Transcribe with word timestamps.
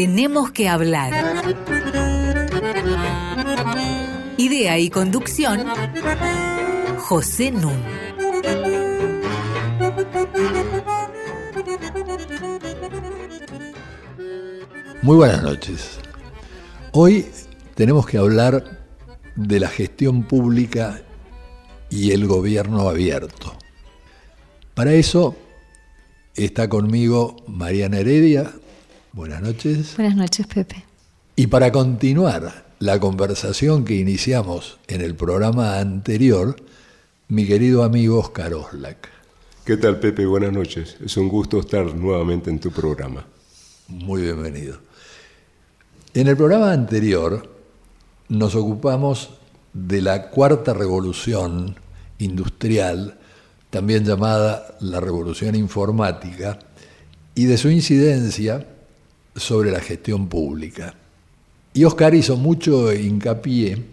Tenemos 0.00 0.50
que 0.52 0.66
hablar. 0.66 1.12
Idea 4.38 4.78
y 4.78 4.88
conducción, 4.88 5.66
José 6.96 7.50
Nun. 7.50 7.74
Muy 15.02 15.16
buenas 15.16 15.42
noches. 15.42 15.98
Hoy 16.92 17.26
tenemos 17.74 18.06
que 18.06 18.16
hablar 18.16 18.80
de 19.36 19.60
la 19.60 19.68
gestión 19.68 20.22
pública 20.22 21.02
y 21.90 22.12
el 22.12 22.26
gobierno 22.26 22.88
abierto. 22.88 23.54
Para 24.72 24.94
eso 24.94 25.36
está 26.36 26.70
conmigo 26.70 27.36
Mariana 27.46 27.98
Heredia. 27.98 28.50
Buenas 29.12 29.42
noches. 29.42 29.96
Buenas 29.96 30.14
noches, 30.14 30.46
Pepe. 30.46 30.84
Y 31.34 31.48
para 31.48 31.72
continuar 31.72 32.66
la 32.78 33.00
conversación 33.00 33.84
que 33.84 33.96
iniciamos 33.96 34.78
en 34.86 35.00
el 35.00 35.16
programa 35.16 35.80
anterior, 35.80 36.54
mi 37.26 37.44
querido 37.44 37.82
amigo 37.82 38.20
Oscar 38.20 38.54
Oslak. 38.54 39.08
¿Qué 39.64 39.76
tal, 39.76 39.98
Pepe? 39.98 40.26
Buenas 40.26 40.52
noches. 40.52 40.96
Es 41.04 41.16
un 41.16 41.28
gusto 41.28 41.58
estar 41.58 41.92
nuevamente 41.92 42.50
en 42.50 42.60
tu 42.60 42.70
programa. 42.70 43.26
Muy 43.88 44.22
bienvenido. 44.22 44.78
En 46.14 46.28
el 46.28 46.36
programa 46.36 46.72
anterior 46.72 47.48
nos 48.28 48.54
ocupamos 48.54 49.30
de 49.72 50.02
la 50.02 50.30
cuarta 50.30 50.72
revolución 50.72 51.74
industrial, 52.18 53.18
también 53.70 54.04
llamada 54.04 54.76
la 54.80 55.00
revolución 55.00 55.56
informática, 55.56 56.60
y 57.34 57.46
de 57.46 57.58
su 57.58 57.70
incidencia 57.70 58.66
sobre 59.36 59.70
la 59.70 59.80
gestión 59.80 60.28
pública. 60.28 60.94
Y 61.72 61.84
Oscar 61.84 62.14
hizo 62.14 62.36
mucho 62.36 62.92
hincapié 62.92 63.84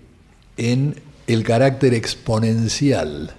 en 0.57 0.95
el 1.27 1.43
carácter 1.43 1.93
exponencial 1.93 3.35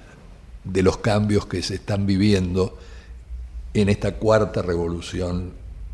de 0.64 0.82
los 0.82 0.98
cambios 0.98 1.46
que 1.46 1.62
se 1.62 1.76
están 1.76 2.06
viviendo 2.06 2.78
en 3.74 3.88
esta 3.88 4.16
cuarta 4.16 4.62
revolución 4.62 5.52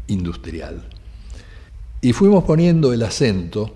industrial. 0.08 0.84
Y 2.00 2.12
fuimos 2.12 2.44
poniendo 2.44 2.92
el 2.92 3.02
acento 3.02 3.74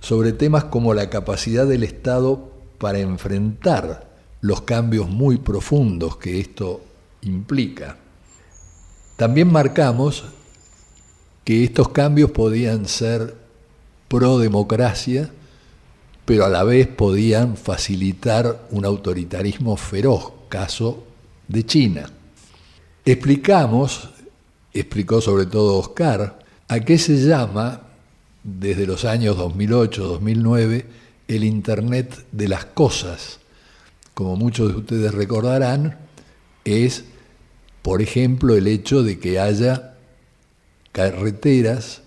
sobre 0.00 0.32
temas 0.32 0.64
como 0.64 0.94
la 0.94 1.10
capacidad 1.10 1.66
del 1.66 1.82
Estado 1.82 2.52
para 2.78 2.98
enfrentar 2.98 4.14
los 4.42 4.60
cambios 4.60 5.08
muy 5.08 5.38
profundos 5.38 6.18
que 6.18 6.38
esto 6.38 6.82
implica. 7.22 7.96
También 9.16 9.50
marcamos 9.50 10.24
que 11.44 11.64
estos 11.64 11.90
cambios 11.90 12.30
podían 12.30 12.88
ser 12.88 13.34
pro 14.08 14.38
democracia, 14.38 15.30
pero 16.24 16.46
a 16.46 16.48
la 16.48 16.64
vez 16.64 16.86
podían 16.86 17.56
facilitar 17.56 18.66
un 18.70 18.84
autoritarismo 18.84 19.76
feroz, 19.76 20.32
caso 20.48 21.04
de 21.48 21.66
China. 21.66 22.10
Explicamos, 23.04 24.08
explicó 24.72 25.20
sobre 25.20 25.46
todo 25.46 25.76
Oscar, 25.76 26.38
a 26.68 26.80
qué 26.80 26.96
se 26.96 27.16
llama 27.16 27.82
desde 28.42 28.86
los 28.86 29.04
años 29.04 29.36
2008-2009 29.36 30.84
el 31.28 31.44
Internet 31.44 32.26
de 32.32 32.48
las 32.48 32.64
Cosas. 32.66 33.40
Como 34.14 34.36
muchos 34.36 34.72
de 34.72 34.78
ustedes 34.78 35.12
recordarán, 35.12 35.98
es, 36.64 37.04
por 37.82 38.00
ejemplo, 38.00 38.54
el 38.54 38.66
hecho 38.66 39.02
de 39.02 39.18
que 39.18 39.40
haya 39.40 39.93
carreteras 40.94 42.02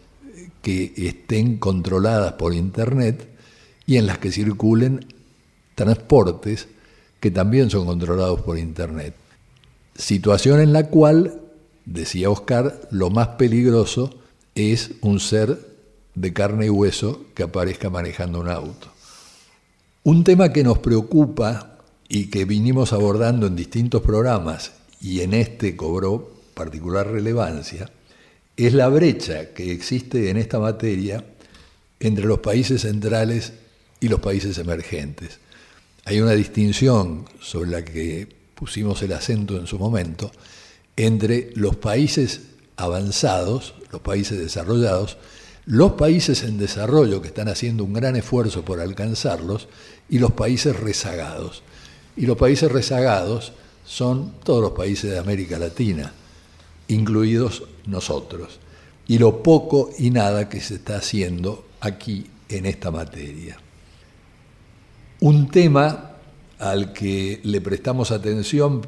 que 0.62 0.94
estén 0.96 1.58
controladas 1.58 2.34
por 2.34 2.54
Internet 2.54 3.28
y 3.86 3.98
en 3.98 4.08
las 4.08 4.18
que 4.18 4.32
circulen 4.32 5.06
transportes 5.76 6.70
que 7.20 7.30
también 7.30 7.70
son 7.70 7.86
controlados 7.86 8.42
por 8.42 8.58
Internet. 8.58 9.14
Situación 9.94 10.62
en 10.62 10.72
la 10.72 10.88
cual, 10.88 11.42
decía 11.86 12.30
Oscar, 12.30 12.88
lo 12.90 13.10
más 13.10 13.28
peligroso 13.40 14.22
es 14.56 14.92
un 15.02 15.20
ser 15.20 15.60
de 16.16 16.32
carne 16.32 16.68
y 16.68 16.70
hueso 16.70 17.26
que 17.36 17.44
aparezca 17.44 17.90
manejando 17.90 18.40
un 18.40 18.48
auto. 18.48 18.88
Un 20.04 20.24
tema 20.24 20.54
que 20.54 20.64
nos 20.64 20.80
preocupa 20.80 21.78
y 22.08 22.30
que 22.30 22.46
vinimos 22.46 22.94
abordando 22.94 23.48
en 23.48 23.58
distintos 23.58 24.02
programas 24.02 24.72
y 25.02 25.20
en 25.22 25.34
este 25.34 25.76
cobró 25.76 26.32
particular 26.54 27.08
relevancia 27.08 27.92
es 28.58 28.74
la 28.74 28.90
brecha 28.90 29.54
que 29.54 29.72
existe 29.72 30.32
en 30.32 30.38
esta 30.38 30.60
materia 30.60 31.24
entre 32.00 32.26
los 32.26 32.40
países 32.40 32.82
centrales 32.82 33.54
y 34.00 34.08
los 34.08 34.20
países 34.20 34.58
emergentes. 34.58 35.40
Hay 36.06 36.20
una 36.22 36.32
distinción 36.32 37.26
sobre 37.40 37.70
la 37.70 37.86
que 37.86 38.28
pusimos 38.56 39.02
el 39.04 39.14
acento 39.14 39.58
en 39.58 39.68
su 39.68 39.78
momento 39.78 40.32
entre 40.96 41.52
los 41.54 41.76
países 41.76 42.42
avanzados, 42.78 43.76
los 43.92 44.02
países 44.02 44.40
desarrollados, 44.40 45.18
los 45.68 45.94
países 45.94 46.44
en 46.44 46.58
desarrollo 46.58 47.22
que 47.22 47.28
están 47.28 47.50
haciendo 47.50 47.84
un 47.84 47.94
gran 47.94 48.16
esfuerzo 48.16 48.66
por 48.66 48.80
alcanzarlos 48.80 49.68
y 50.10 50.18
los 50.18 50.32
países 50.32 50.76
rezagados. 50.76 51.62
Y 52.16 52.26
los 52.26 52.38
países 52.38 52.72
rezagados 52.72 53.54
son 53.86 54.34
todos 54.44 54.62
los 54.62 54.72
países 54.72 55.12
de 55.12 55.20
América 55.20 55.60
Latina, 55.60 56.14
incluidos 56.88 57.64
nosotros, 57.88 58.60
y 59.08 59.18
lo 59.18 59.42
poco 59.42 59.90
y 59.98 60.10
nada 60.10 60.50
que 60.50 60.62
se 60.62 60.76
está 60.76 60.98
haciendo 60.98 61.66
aquí 61.80 62.26
en 62.50 62.66
esta 62.66 62.92
materia. 62.92 63.58
Un 65.20 65.50
tema 65.50 66.12
al 66.60 66.94
que 66.94 67.40
le 67.44 67.62
prestamos 67.62 68.12
atención 68.12 68.86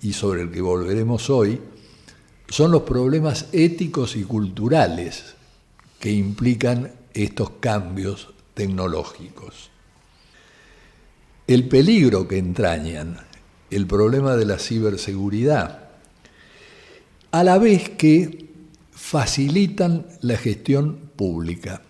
y 0.00 0.12
sobre 0.12 0.42
el 0.42 0.50
que 0.50 0.60
volveremos 0.60 1.30
hoy 1.30 1.60
son 2.48 2.70
los 2.70 2.82
problemas 2.82 3.46
éticos 3.52 4.16
y 4.16 4.22
culturales 4.22 5.34
que 5.98 6.12
implican 6.12 6.92
estos 7.12 7.50
cambios 7.60 8.28
tecnológicos. 8.54 9.70
El 11.46 11.68
peligro 11.68 12.28
que 12.28 12.38
entrañan, 12.38 13.18
el 13.70 13.86
problema 13.86 14.36
de 14.36 14.46
la 14.46 14.58
ciberseguridad, 14.58 15.85
a 17.30 17.44
la 17.44 17.58
vez 17.58 17.90
que 17.90 18.46
facilitan 18.92 20.06
la 20.20 20.36
gestión 20.36 20.98
pública. 21.16 21.82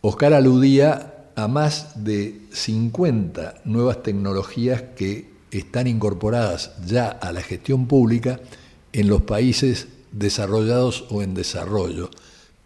Oscar 0.00 0.34
aludía 0.34 1.14
a 1.36 1.48
más 1.48 2.04
de 2.04 2.40
50 2.52 3.62
nuevas 3.64 4.02
tecnologías 4.02 4.82
que 4.96 5.32
están 5.50 5.86
incorporadas 5.86 6.72
ya 6.84 7.08
a 7.08 7.32
la 7.32 7.42
gestión 7.42 7.86
pública 7.86 8.40
en 8.92 9.08
los 9.08 9.22
países 9.22 9.88
desarrollados 10.12 11.06
o 11.10 11.22
en 11.22 11.34
desarrollo, 11.34 12.10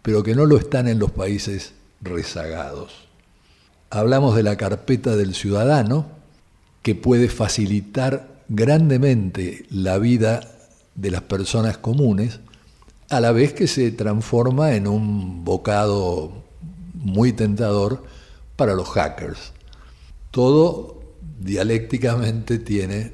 pero 0.01 0.23
que 0.23 0.35
no 0.35 0.45
lo 0.45 0.57
están 0.57 0.87
en 0.87 0.99
los 0.99 1.11
países 1.11 1.73
rezagados. 2.01 3.07
Hablamos 3.89 4.35
de 4.35 4.43
la 4.43 4.55
carpeta 4.55 5.15
del 5.15 5.33
ciudadano, 5.33 6.05
que 6.83 6.95
puede 6.95 7.27
facilitar 7.27 8.43
grandemente 8.49 9.65
la 9.69 9.97
vida 9.97 10.58
de 10.99 11.11
las 11.11 11.21
personas 11.21 11.77
comunes, 11.77 12.39
a 13.09 13.19
la 13.19 13.31
vez 13.31 13.53
que 13.53 13.67
se 13.67 13.91
transforma 13.91 14.75
en 14.75 14.87
un 14.87 15.43
bocado 15.43 16.43
muy 16.93 17.33
tentador 17.33 18.03
para 18.55 18.73
los 18.73 18.89
hackers. 18.89 19.53
Todo 20.31 21.01
dialécticamente 21.39 22.59
tiene 22.59 23.13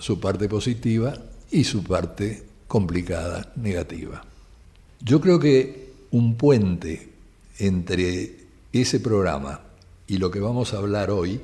su 0.00 0.18
parte 0.18 0.48
positiva 0.48 1.14
y 1.50 1.64
su 1.64 1.84
parte 1.84 2.44
complicada, 2.66 3.52
negativa. 3.56 4.24
Yo 5.00 5.20
creo 5.20 5.38
que 5.38 5.92
un 6.10 6.36
puente 6.36 7.12
entre 7.58 8.46
ese 8.72 9.00
programa 9.00 9.60
y 10.06 10.18
lo 10.18 10.30
que 10.30 10.40
vamos 10.40 10.72
a 10.72 10.78
hablar 10.78 11.10
hoy, 11.10 11.40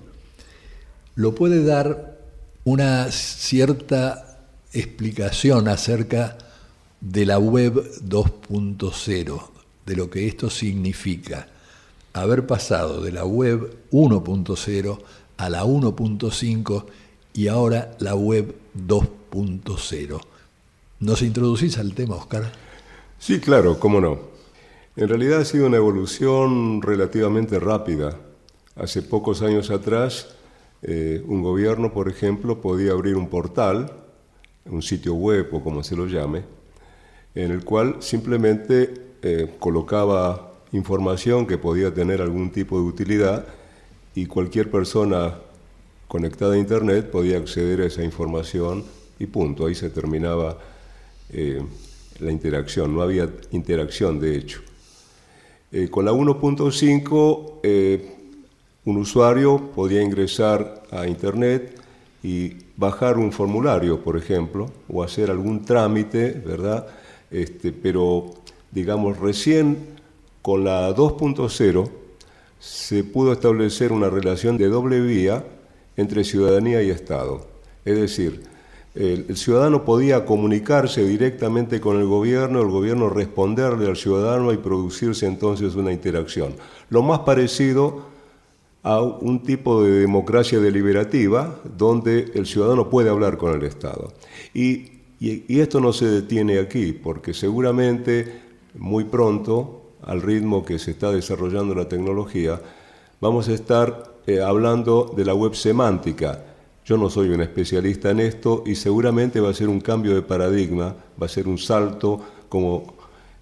lo 1.14 1.34
puede 1.34 1.64
dar 1.64 2.18
una 2.64 3.10
cierta 3.10 4.31
explicación 4.72 5.68
acerca 5.68 6.38
de 7.00 7.26
la 7.26 7.38
web 7.38 7.74
2.0, 8.04 9.42
de 9.86 9.96
lo 9.96 10.10
que 10.10 10.26
esto 10.26 10.50
significa, 10.50 11.48
haber 12.12 12.46
pasado 12.46 13.00
de 13.00 13.12
la 13.12 13.24
web 13.24 13.76
1.0 13.90 14.98
a 15.36 15.50
la 15.50 15.64
1.5 15.64 16.84
y 17.34 17.48
ahora 17.48 17.96
la 17.98 18.14
web 18.14 18.54
2.0. 18.76 20.20
¿Nos 21.00 21.22
introducís 21.22 21.78
al 21.78 21.94
tema, 21.94 22.16
Oscar? 22.16 22.52
Sí, 23.18 23.40
claro, 23.40 23.78
cómo 23.78 24.00
no. 24.00 24.18
En 24.94 25.08
realidad 25.08 25.40
ha 25.40 25.44
sido 25.44 25.66
una 25.66 25.78
evolución 25.78 26.82
relativamente 26.82 27.58
rápida. 27.58 28.18
Hace 28.76 29.02
pocos 29.02 29.42
años 29.42 29.70
atrás, 29.70 30.28
eh, 30.82 31.22
un 31.26 31.42
gobierno, 31.42 31.92
por 31.92 32.08
ejemplo, 32.08 32.60
podía 32.60 32.92
abrir 32.92 33.16
un 33.16 33.28
portal, 33.28 34.01
un 34.66 34.82
sitio 34.82 35.14
web 35.14 35.48
o 35.52 35.62
como 35.62 35.82
se 35.82 35.96
lo 35.96 36.06
llame, 36.06 36.42
en 37.34 37.50
el 37.50 37.64
cual 37.64 37.96
simplemente 38.00 38.94
eh, 39.22 39.54
colocaba 39.58 40.52
información 40.72 41.46
que 41.46 41.58
podía 41.58 41.92
tener 41.92 42.20
algún 42.20 42.50
tipo 42.50 42.78
de 42.78 42.84
utilidad 42.84 43.46
y 44.14 44.26
cualquier 44.26 44.70
persona 44.70 45.38
conectada 46.08 46.54
a 46.54 46.58
Internet 46.58 47.10
podía 47.10 47.38
acceder 47.38 47.80
a 47.80 47.86
esa 47.86 48.02
información 48.02 48.84
y 49.18 49.26
punto, 49.26 49.66
ahí 49.66 49.74
se 49.74 49.90
terminaba 49.90 50.58
eh, 51.30 51.62
la 52.18 52.30
interacción, 52.30 52.94
no 52.94 53.02
había 53.02 53.30
interacción 53.50 54.20
de 54.20 54.36
hecho. 54.36 54.60
Eh, 55.70 55.88
con 55.88 56.04
la 56.04 56.12
1.5 56.12 57.60
eh, 57.62 58.14
un 58.84 58.96
usuario 58.98 59.70
podía 59.74 60.02
ingresar 60.02 60.82
a 60.90 61.06
Internet 61.06 61.80
y 62.22 62.56
bajar 62.82 63.16
un 63.16 63.32
formulario, 63.32 64.02
por 64.02 64.16
ejemplo, 64.16 64.66
o 64.88 65.02
hacer 65.02 65.30
algún 65.30 65.64
trámite, 65.64 66.32
¿verdad? 66.32 66.86
Este, 67.30 67.72
pero, 67.72 68.34
digamos, 68.72 69.18
recién 69.18 69.78
con 70.42 70.64
la 70.64 70.94
2.0 70.94 71.88
se 72.58 73.04
pudo 73.04 73.32
establecer 73.32 73.92
una 73.92 74.10
relación 74.10 74.58
de 74.58 74.68
doble 74.68 75.00
vía 75.00 75.44
entre 75.96 76.24
ciudadanía 76.24 76.82
y 76.82 76.90
Estado. 76.90 77.46
Es 77.84 77.96
decir, 77.96 78.42
el, 78.94 79.36
ciudadano 79.36 79.84
podía 79.84 80.26
comunicarse 80.26 81.04
directamente 81.04 81.80
con 81.80 81.98
el 81.98 82.06
gobierno, 82.06 82.60
el 82.60 82.68
gobierno 82.68 83.08
responderle 83.08 83.86
al 83.88 83.96
ciudadano 83.96 84.52
y 84.52 84.58
producirse 84.58 85.26
entonces 85.26 85.76
una 85.76 85.92
interacción. 85.92 86.54
Lo 86.90 87.02
más 87.02 87.20
parecido 87.20 88.11
a 88.82 89.00
un 89.00 89.42
tipo 89.42 89.82
de 89.82 90.00
democracia 90.00 90.58
deliberativa 90.58 91.60
donde 91.76 92.32
el 92.34 92.46
ciudadano 92.46 92.90
puede 92.90 93.10
hablar 93.10 93.38
con 93.38 93.54
el 93.54 93.62
Estado. 93.64 94.12
Y, 94.54 94.90
esto 95.20 95.80
no 95.80 95.92
se 95.92 96.06
detiene 96.06 96.58
aquí, 96.58 96.92
porque 96.92 97.32
seguramente 97.32 98.40
muy 98.74 99.04
pronto, 99.04 99.92
al 100.02 100.20
ritmo 100.20 100.64
que 100.64 100.80
se 100.80 100.90
está 100.90 101.12
desarrollando 101.12 101.76
la 101.76 101.88
tecnología, 101.88 102.60
vamos 103.20 103.48
a 103.48 103.52
estar 103.52 104.14
eh, 104.26 104.40
hablando 104.40 105.12
de 105.16 105.24
la 105.24 105.34
web 105.34 105.54
semántica 105.54 106.44
yo 106.84 106.96
no 106.96 107.08
soy 107.08 107.28
un 107.28 107.40
especialista 107.40 108.10
en 108.10 108.18
esto 108.18 108.64
y 108.66 108.74
seguramente 108.74 109.40
va 109.40 109.50
a 109.50 109.54
ser 109.54 109.68
un 109.68 109.80
cambio 109.80 110.14
de 110.14 110.22
paradigma, 110.22 110.96
va 111.20 111.26
a 111.26 111.28
ser 111.28 111.46
un 111.46 111.58
salto 111.58 112.20
como 112.48 112.94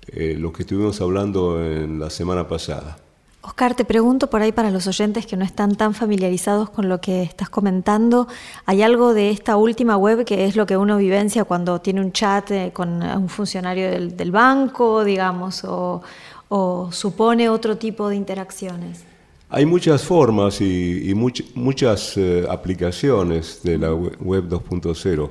eh, 0.09 0.37
lo 0.39 0.53
que 0.53 0.63
estuvimos 0.63 1.01
hablando 1.01 1.65
en 1.65 1.99
la 1.99 2.11
semana 2.11 2.47
pasada. 2.47 2.99
Oscar, 3.43 3.75
te 3.75 3.85
pregunto 3.85 4.29
por 4.29 4.43
ahí 4.43 4.53
para 4.53 4.71
los 4.71 4.87
oyentes 4.87 5.27
que 5.27 5.37
no 5.37 5.45
están 5.45 5.75
tan 5.75 5.95
familiarizados 5.95 6.71
con 6.71 6.89
lo 6.89 7.01
que 7.01 7.23
estás 7.23 7.49
comentando, 7.49 8.29
¿hay 8.67 8.83
algo 8.83 9.15
de 9.15 9.31
esta 9.31 9.57
última 9.57 9.97
web 9.97 10.25
que 10.25 10.45
es 10.45 10.57
lo 10.57 10.67
que 10.67 10.77
uno 10.77 10.99
vivencia 10.99 11.45
cuando 11.45 11.81
tiene 11.81 12.01
un 12.01 12.13
chat 12.13 12.51
eh, 12.51 12.71
con 12.73 13.03
un 13.03 13.29
funcionario 13.29 13.91
del, 13.91 14.31
banco, 14.31 15.05
digamos, 15.05 15.65
o 15.65 16.89
supone 16.93 17.49
otro 17.49 17.79
tipo 17.79 18.09
de 18.09 18.17
interacciones? 18.17 19.11
Hay 19.53 19.67
muchas 19.67 20.05
formas 20.05 20.61
y, 20.61 21.13
muchas 21.15 22.17
eh, 22.17 22.47
aplicaciones 22.49 23.61
de 23.65 23.79
la 23.79 23.93
web 23.93 24.49
2.0. 24.49 25.29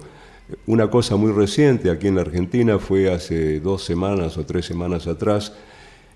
Una 0.68 0.90
cosa 0.90 1.16
muy 1.16 1.32
reciente 1.32 1.90
aquí 1.90 2.08
en 2.08 2.16
la 2.16 2.22
Argentina 2.22 2.80
fue 2.80 3.10
hace 3.10 3.62
dos 3.62 3.86
semanas 3.86 4.38
o 4.38 4.46
tres 4.46 4.66
semanas 4.66 5.08
atrás, 5.08 5.54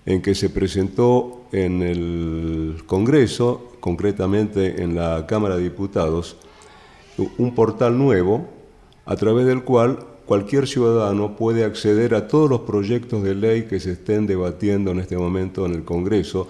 en 0.06 0.22
que 0.22 0.34
se 0.34 0.50
presentó 0.50 1.44
en 1.52 1.82
el 1.82 2.82
Congreso, 2.86 3.72
concretamente 3.80 4.82
en 4.82 4.94
la 4.94 5.26
Cámara 5.26 5.56
de 5.56 5.64
Diputados, 5.64 6.36
un 7.38 7.54
portal 7.54 7.96
nuevo 7.96 8.48
a 9.06 9.16
través 9.16 9.46
del 9.46 9.62
cual 9.62 9.98
cualquier 10.26 10.66
ciudadano 10.66 11.36
puede 11.36 11.64
acceder 11.64 12.14
a 12.14 12.28
todos 12.28 12.50
los 12.50 12.60
proyectos 12.60 13.22
de 13.22 13.34
ley 13.34 13.62
que 13.64 13.80
se 13.80 13.92
estén 13.92 14.26
debatiendo 14.26 14.90
en 14.90 15.00
este 15.00 15.16
momento 15.16 15.66
en 15.66 15.74
el 15.74 15.84
Congreso. 15.84 16.48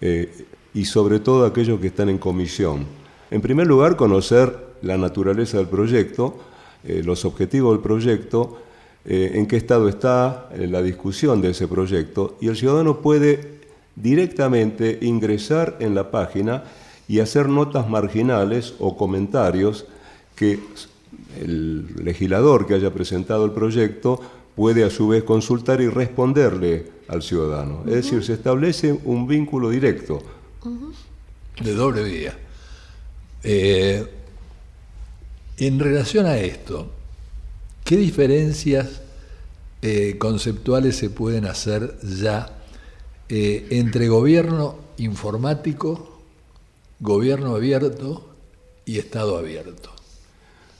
Eh, 0.00 0.46
y 0.74 0.84
sobre 0.84 1.20
todo 1.20 1.44
aquellos 1.44 1.80
que 1.80 1.88
están 1.88 2.08
en 2.08 2.18
comisión. 2.18 2.86
En 3.30 3.40
primer 3.40 3.66
lugar, 3.66 3.96
conocer 3.96 4.56
la 4.82 4.96
naturaleza 4.96 5.58
del 5.58 5.68
proyecto, 5.68 6.36
eh, 6.84 7.02
los 7.04 7.24
objetivos 7.24 7.74
del 7.74 7.82
proyecto, 7.82 8.58
eh, 9.04 9.32
en 9.34 9.46
qué 9.46 9.56
estado 9.56 9.88
está 9.88 10.48
eh, 10.52 10.66
la 10.66 10.82
discusión 10.82 11.40
de 11.40 11.50
ese 11.50 11.66
proyecto 11.66 12.36
y 12.40 12.48
el 12.48 12.56
ciudadano 12.56 13.00
puede 13.00 13.60
directamente 13.96 14.98
ingresar 15.02 15.76
en 15.80 15.94
la 15.94 16.10
página 16.10 16.64
y 17.08 17.20
hacer 17.20 17.48
notas 17.48 17.88
marginales 17.88 18.74
o 18.78 18.96
comentarios 18.96 19.86
que 20.36 20.60
el 21.40 22.04
legislador 22.04 22.66
que 22.66 22.74
haya 22.74 22.92
presentado 22.92 23.44
el 23.44 23.50
proyecto 23.52 24.20
puede 24.54 24.84
a 24.84 24.90
su 24.90 25.08
vez 25.08 25.24
consultar 25.24 25.80
y 25.80 25.88
responderle 25.88 26.86
al 27.08 27.22
ciudadano. 27.22 27.82
Es 27.86 27.94
decir, 27.94 28.22
se 28.22 28.34
establece 28.34 28.98
un 29.04 29.26
vínculo 29.26 29.70
directo 29.70 30.22
de 31.62 31.74
doble 31.74 32.02
vía. 32.04 32.38
Eh, 33.42 34.06
en 35.58 35.78
relación 35.78 36.26
a 36.26 36.38
esto, 36.38 36.90
¿qué 37.84 37.96
diferencias 37.96 39.02
eh, 39.82 40.16
conceptuales 40.18 40.96
se 40.96 41.10
pueden 41.10 41.44
hacer 41.46 41.98
ya 42.02 42.58
eh, 43.28 43.66
entre 43.70 44.08
gobierno 44.08 44.76
informático, 44.98 46.20
gobierno 47.00 47.54
abierto 47.54 48.28
y 48.84 48.98
Estado 48.98 49.38
abierto? 49.38 49.90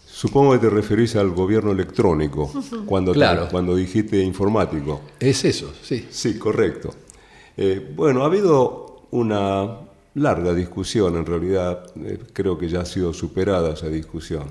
Supongo 0.06 0.52
que 0.52 0.58
te 0.58 0.70
referís 0.70 1.16
al 1.16 1.30
gobierno 1.30 1.72
electrónico 1.72 2.52
cuando, 2.86 3.12
cuando 3.50 3.74
dijiste 3.74 4.22
informático. 4.22 5.00
Es 5.18 5.44
eso, 5.44 5.72
sí. 5.82 6.06
Sí, 6.10 6.38
correcto. 6.38 6.94
bueno, 7.96 8.22
ha 8.22 8.26
habido 8.26 9.02
una 9.10 9.78
larga 10.14 10.52
discusión, 10.52 11.16
en 11.16 11.26
realidad 11.26 11.86
eh, 11.96 12.18
creo 12.32 12.58
que 12.58 12.68
ya 12.68 12.80
ha 12.80 12.84
sido 12.84 13.12
superada 13.12 13.72
esa 13.72 13.88
discusión. 13.88 14.44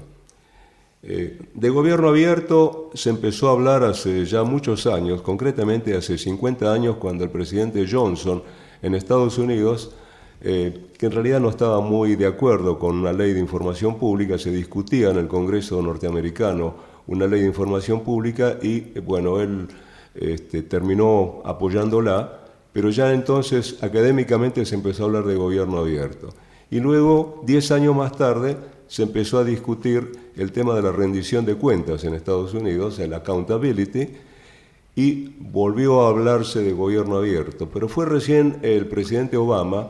Eh, 1.03 1.39
de 1.53 1.69
gobierno 1.69 2.09
abierto 2.09 2.91
se 2.93 3.09
empezó 3.09 3.49
a 3.49 3.53
hablar 3.53 3.83
hace 3.83 4.25
ya 4.25 4.43
muchos 4.43 4.85
años, 4.85 5.21
concretamente 5.21 5.95
hace 5.95 6.17
50 6.17 6.71
años 6.71 6.97
cuando 6.97 7.23
el 7.23 7.31
presidente 7.31 7.87
Johnson 7.89 8.43
en 8.81 8.93
Estados 8.93 9.37
Unidos, 9.37 9.95
eh, 10.41 10.89
que 10.97 11.07
en 11.07 11.11
realidad 11.11 11.39
no 11.39 11.49
estaba 11.49 11.81
muy 11.81 12.15
de 12.15 12.27
acuerdo 12.27 12.77
con 12.77 12.99
una 12.99 13.13
ley 13.13 13.33
de 13.33 13.39
información 13.39 13.97
pública, 13.97 14.37
se 14.37 14.51
discutía 14.51 15.09
en 15.09 15.17
el 15.17 15.27
Congreso 15.27 15.81
norteamericano 15.81 16.75
una 17.07 17.25
ley 17.25 17.41
de 17.41 17.47
información 17.47 18.01
pública 18.01 18.57
y 18.61 18.99
bueno, 18.99 19.39
él 19.39 19.67
este, 20.13 20.61
terminó 20.63 21.41
apoyándola 21.45 22.41
pero 22.73 22.89
ya 22.89 23.13
entonces 23.13 23.83
académicamente 23.83 24.65
se 24.65 24.75
empezó 24.75 25.03
a 25.03 25.05
hablar 25.07 25.25
de 25.25 25.35
gobierno 25.35 25.79
abierto. 25.79 26.29
Y 26.69 26.79
luego, 26.79 27.41
diez 27.45 27.71
años 27.71 27.95
más 27.95 28.15
tarde, 28.15 28.55
se 28.91 29.03
empezó 29.03 29.39
a 29.39 29.45
discutir 29.45 30.11
el 30.35 30.51
tema 30.51 30.75
de 30.75 30.81
la 30.81 30.91
rendición 30.91 31.45
de 31.45 31.55
cuentas 31.55 32.03
en 32.03 32.13
Estados 32.13 32.53
Unidos, 32.53 32.99
el 32.99 33.13
accountability, 33.13 34.09
y 34.97 35.29
volvió 35.39 36.01
a 36.01 36.09
hablarse 36.09 36.59
de 36.59 36.73
gobierno 36.73 37.15
abierto. 37.15 37.69
Pero 37.73 37.87
fue 37.87 38.05
recién 38.05 38.57
el 38.63 38.87
presidente 38.87 39.37
Obama, 39.37 39.87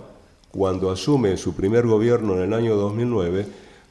cuando 0.51 0.91
asume 0.91 1.35
su 1.37 1.55
primer 1.55 1.87
gobierno 1.87 2.35
en 2.35 2.43
el 2.43 2.53
año 2.53 2.75
2009, 2.75 3.47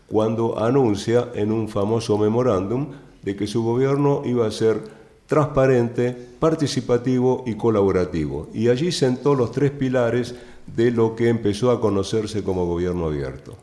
cuando 0.07 0.61
anuncia 0.61 1.31
en 1.35 1.51
un 1.51 1.69
famoso 1.69 2.17
memorándum 2.17 2.93
de 3.25 3.35
que 3.35 3.49
su 3.49 3.65
gobierno 3.65 4.23
iba 4.25 4.47
a 4.47 4.53
ser 4.53 4.81
transparente, 5.27 6.17
participativo 6.39 7.43
y 7.49 7.57
colaborativo. 7.57 8.49
Y 8.55 8.69
allí 8.69 8.93
sentó 8.93 9.35
los 9.35 9.51
tres 9.51 9.73
pilares 9.73 10.37
de 10.69 10.93
lo 10.93 11.17
que 11.17 11.31
empezó 11.31 11.73
a 11.73 11.81
conocerse 11.81 12.45
como 12.45 12.65
gobierno 12.67 13.07
abierto. 13.07 13.57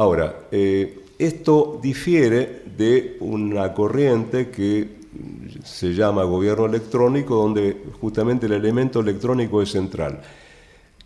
Ahora, 0.00 0.46
eh, 0.50 0.98
esto 1.18 1.78
difiere 1.82 2.62
de 2.74 3.18
una 3.20 3.74
corriente 3.74 4.48
que 4.48 4.88
se 5.62 5.92
llama 5.92 6.24
gobierno 6.24 6.64
electrónico, 6.64 7.34
donde 7.34 7.76
justamente 8.00 8.46
el 8.46 8.52
elemento 8.52 9.00
electrónico 9.00 9.60
es 9.60 9.72
central. 9.72 10.22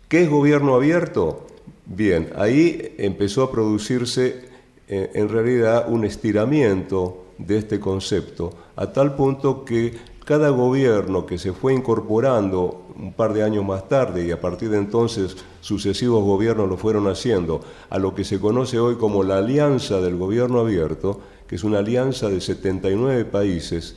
¿Qué 0.07 0.21
es 0.21 0.29
gobierno 0.29 0.75
abierto? 0.75 1.45
Bien, 1.85 2.29
ahí 2.37 2.95
empezó 2.97 3.43
a 3.43 3.51
producirse 3.51 4.45
eh, 4.87 5.11
en 5.13 5.27
realidad 5.27 5.87
un 5.89 6.05
estiramiento 6.05 7.25
de 7.37 7.57
este 7.57 7.81
concepto, 7.81 8.53
a 8.77 8.93
tal 8.93 9.17
punto 9.17 9.65
que 9.65 9.93
cada 10.23 10.51
gobierno 10.51 11.25
que 11.25 11.37
se 11.37 11.51
fue 11.51 11.73
incorporando 11.73 12.84
un 12.99 13.13
par 13.13 13.33
de 13.33 13.43
años 13.43 13.65
más 13.65 13.87
tarde 13.87 14.25
y 14.25 14.31
a 14.31 14.39
partir 14.39 14.69
de 14.69 14.77
entonces 14.77 15.35
sucesivos 15.61 16.23
gobiernos 16.23 16.69
lo 16.69 16.77
fueron 16.77 17.07
haciendo, 17.07 17.61
a 17.89 17.99
lo 17.99 18.15
que 18.15 18.23
se 18.23 18.39
conoce 18.39 18.79
hoy 18.79 18.95
como 18.95 19.23
la 19.23 19.37
Alianza 19.37 20.01
del 20.01 20.17
Gobierno 20.17 20.59
Abierto, 20.59 21.19
que 21.47 21.55
es 21.55 21.63
una 21.63 21.79
alianza 21.79 22.29
de 22.29 22.41
79 22.41 23.25
países 23.25 23.95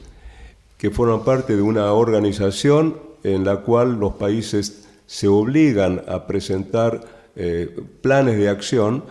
que 0.77 0.91
forman 0.91 1.25
parte 1.25 1.57
de 1.57 1.63
una 1.63 1.93
organización 1.93 2.97
en 3.25 3.45
la 3.45 3.59
cual 3.59 3.99
los 3.99 4.15
países 4.15 4.89
se 5.07 5.27
obligan 5.27 6.03
a 6.07 6.27
presentar 6.27 7.01
eh, 7.35 7.75
planes 8.03 8.37
de 8.37 8.49
acción 8.49 9.05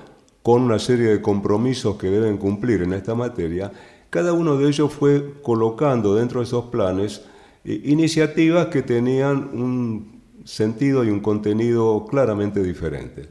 con 0.43 0.61
una 0.61 0.79
serie 0.79 1.07
de 1.07 1.21
compromisos 1.21 1.97
que 1.97 2.09
deben 2.09 2.37
cumplir 2.37 2.83
en 2.83 2.93
esta 2.93 3.15
materia. 3.15 3.71
Cada 4.09 4.31
uno 4.31 4.55
de 4.57 4.67
ellos 4.67 4.93
fue 4.93 5.33
colocando 5.41 6.15
dentro 6.15 6.39
de 6.39 6.45
esos 6.45 6.65
planes 6.65 7.21
iniciativas 7.67 8.67
que 8.67 8.81
tenían 8.81 9.49
un 9.53 10.21
sentido 10.45 11.03
y 11.03 11.09
un 11.09 11.19
contenido 11.19 12.05
claramente 12.09 12.63
diferentes. 12.63 13.27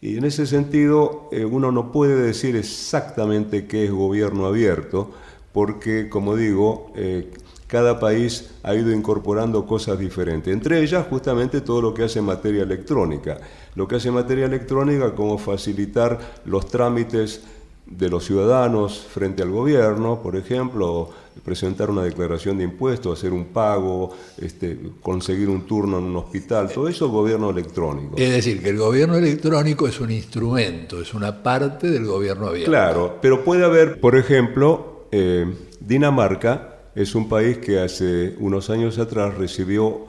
Y 0.00 0.18
en 0.18 0.24
ese 0.24 0.46
sentido, 0.46 1.28
eh, 1.32 1.44
uno 1.44 1.72
no 1.72 1.92
puede 1.92 2.20
decir 2.20 2.56
exactamente 2.56 3.66
qué 3.66 3.84
es 3.84 3.90
gobierno 3.90 4.46
abierto, 4.46 5.12
porque, 5.52 6.08
como 6.08 6.36
digo, 6.36 6.92
eh, 6.96 7.30
cada 7.66 7.98
país 7.98 8.50
ha 8.64 8.74
ido 8.74 8.92
incorporando 8.92 9.66
cosas 9.66 9.98
diferentes, 9.98 10.52
entre 10.52 10.82
ellas 10.82 11.06
justamente 11.08 11.62
todo 11.62 11.80
lo 11.80 11.94
que 11.94 12.02
hace 12.02 12.20
materia 12.20 12.64
electrónica. 12.64 13.38
Lo 13.74 13.88
que 13.88 13.96
hace 13.96 14.10
materia 14.10 14.44
electrónica 14.44 15.14
como 15.14 15.38
facilitar 15.38 16.18
los 16.44 16.68
trámites 16.68 17.42
de 17.86 18.10
los 18.10 18.26
ciudadanos 18.26 19.06
frente 19.08 19.42
al 19.42 19.50
gobierno, 19.50 20.20
por 20.20 20.36
ejemplo, 20.36 21.10
presentar 21.44 21.90
una 21.90 22.02
declaración 22.02 22.58
de 22.58 22.64
impuestos, 22.64 23.18
hacer 23.18 23.32
un 23.32 23.46
pago, 23.46 24.14
este, 24.38 24.78
conseguir 25.00 25.48
un 25.48 25.66
turno 25.66 25.98
en 25.98 26.04
un 26.04 26.16
hospital, 26.16 26.70
todo 26.70 26.88
eso 26.88 27.06
es 27.06 27.12
gobierno 27.12 27.50
electrónico. 27.50 28.16
Es 28.16 28.30
decir, 28.30 28.62
que 28.62 28.70
el 28.70 28.78
gobierno 28.78 29.16
electrónico 29.16 29.88
es 29.88 30.00
un 30.00 30.10
instrumento, 30.10 31.00
es 31.00 31.14
una 31.14 31.42
parte 31.42 31.90
del 31.90 32.06
gobierno 32.06 32.48
abierto. 32.48 32.70
Claro, 32.70 33.18
pero 33.20 33.44
puede 33.44 33.64
haber, 33.64 34.00
por 34.00 34.16
ejemplo, 34.16 35.06
eh, 35.10 35.46
Dinamarca 35.80 36.78
es 36.94 37.14
un 37.14 37.28
país 37.28 37.58
que 37.58 37.80
hace 37.80 38.34
unos 38.38 38.70
años 38.70 38.98
atrás 38.98 39.34
recibió 39.36 40.06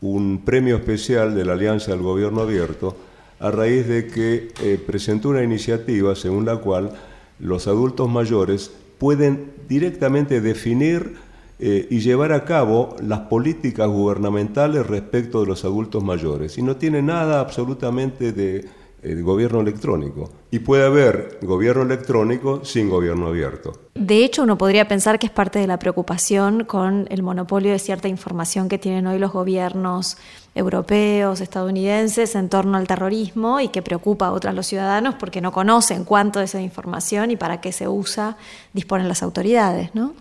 un 0.00 0.44
premio 0.44 0.76
especial 0.76 1.34
de 1.34 1.44
la 1.44 1.52
Alianza 1.52 1.90
del 1.90 2.00
Gobierno 2.00 2.40
Abierto 2.40 2.96
a 3.38 3.50
raíz 3.50 3.86
de 3.86 4.06
que 4.06 4.52
eh, 4.62 4.78
presentó 4.84 5.30
una 5.30 5.42
iniciativa 5.42 6.14
según 6.14 6.44
la 6.44 6.56
cual 6.56 6.92
los 7.38 7.66
adultos 7.66 8.08
mayores 8.08 8.70
pueden 9.00 9.54
directamente 9.66 10.42
definir 10.42 11.16
eh, 11.58 11.88
y 11.90 12.00
llevar 12.00 12.32
a 12.32 12.44
cabo 12.44 12.96
las 13.02 13.20
políticas 13.20 13.88
gubernamentales 13.88 14.86
respecto 14.86 15.40
de 15.40 15.46
los 15.46 15.64
adultos 15.64 16.04
mayores. 16.04 16.58
Y 16.58 16.62
no 16.62 16.76
tiene 16.76 17.00
nada 17.00 17.40
absolutamente 17.40 18.32
de 18.32 18.66
eh, 19.02 19.14
gobierno 19.22 19.60
electrónico. 19.60 20.30
Y 20.50 20.58
puede 20.58 20.84
haber 20.84 21.38
gobierno 21.40 21.82
electrónico 21.82 22.62
sin 22.62 22.90
gobierno 22.90 23.28
abierto. 23.28 23.72
De 23.94 24.22
hecho, 24.22 24.42
uno 24.42 24.58
podría 24.58 24.86
pensar 24.86 25.18
que 25.18 25.26
es 25.26 25.32
parte 25.32 25.58
de 25.58 25.66
la 25.66 25.78
preocupación 25.78 26.64
con 26.64 27.06
el 27.08 27.22
monopolio 27.22 27.72
de 27.72 27.78
cierta 27.78 28.08
información 28.08 28.68
que 28.68 28.76
tienen 28.76 29.06
hoy 29.06 29.18
los 29.18 29.32
gobiernos 29.32 30.18
europeos, 30.54 31.40
estadounidenses 31.40 32.34
en 32.34 32.48
torno 32.48 32.76
al 32.76 32.86
terrorismo 32.86 33.60
y 33.60 33.68
que 33.68 33.82
preocupa 33.82 34.26
a 34.26 34.32
otros 34.32 34.54
los 34.54 34.66
ciudadanos 34.66 35.14
porque 35.14 35.40
no 35.40 35.52
conocen 35.52 36.04
cuánto 36.04 36.38
de 36.40 36.46
esa 36.46 36.60
información 36.60 37.30
y 37.30 37.36
para 37.36 37.60
qué 37.60 37.72
se 37.72 37.88
usa 37.88 38.36
disponen 38.72 39.08
las 39.08 39.22
autoridades, 39.22 39.94
¿no? 39.94 40.14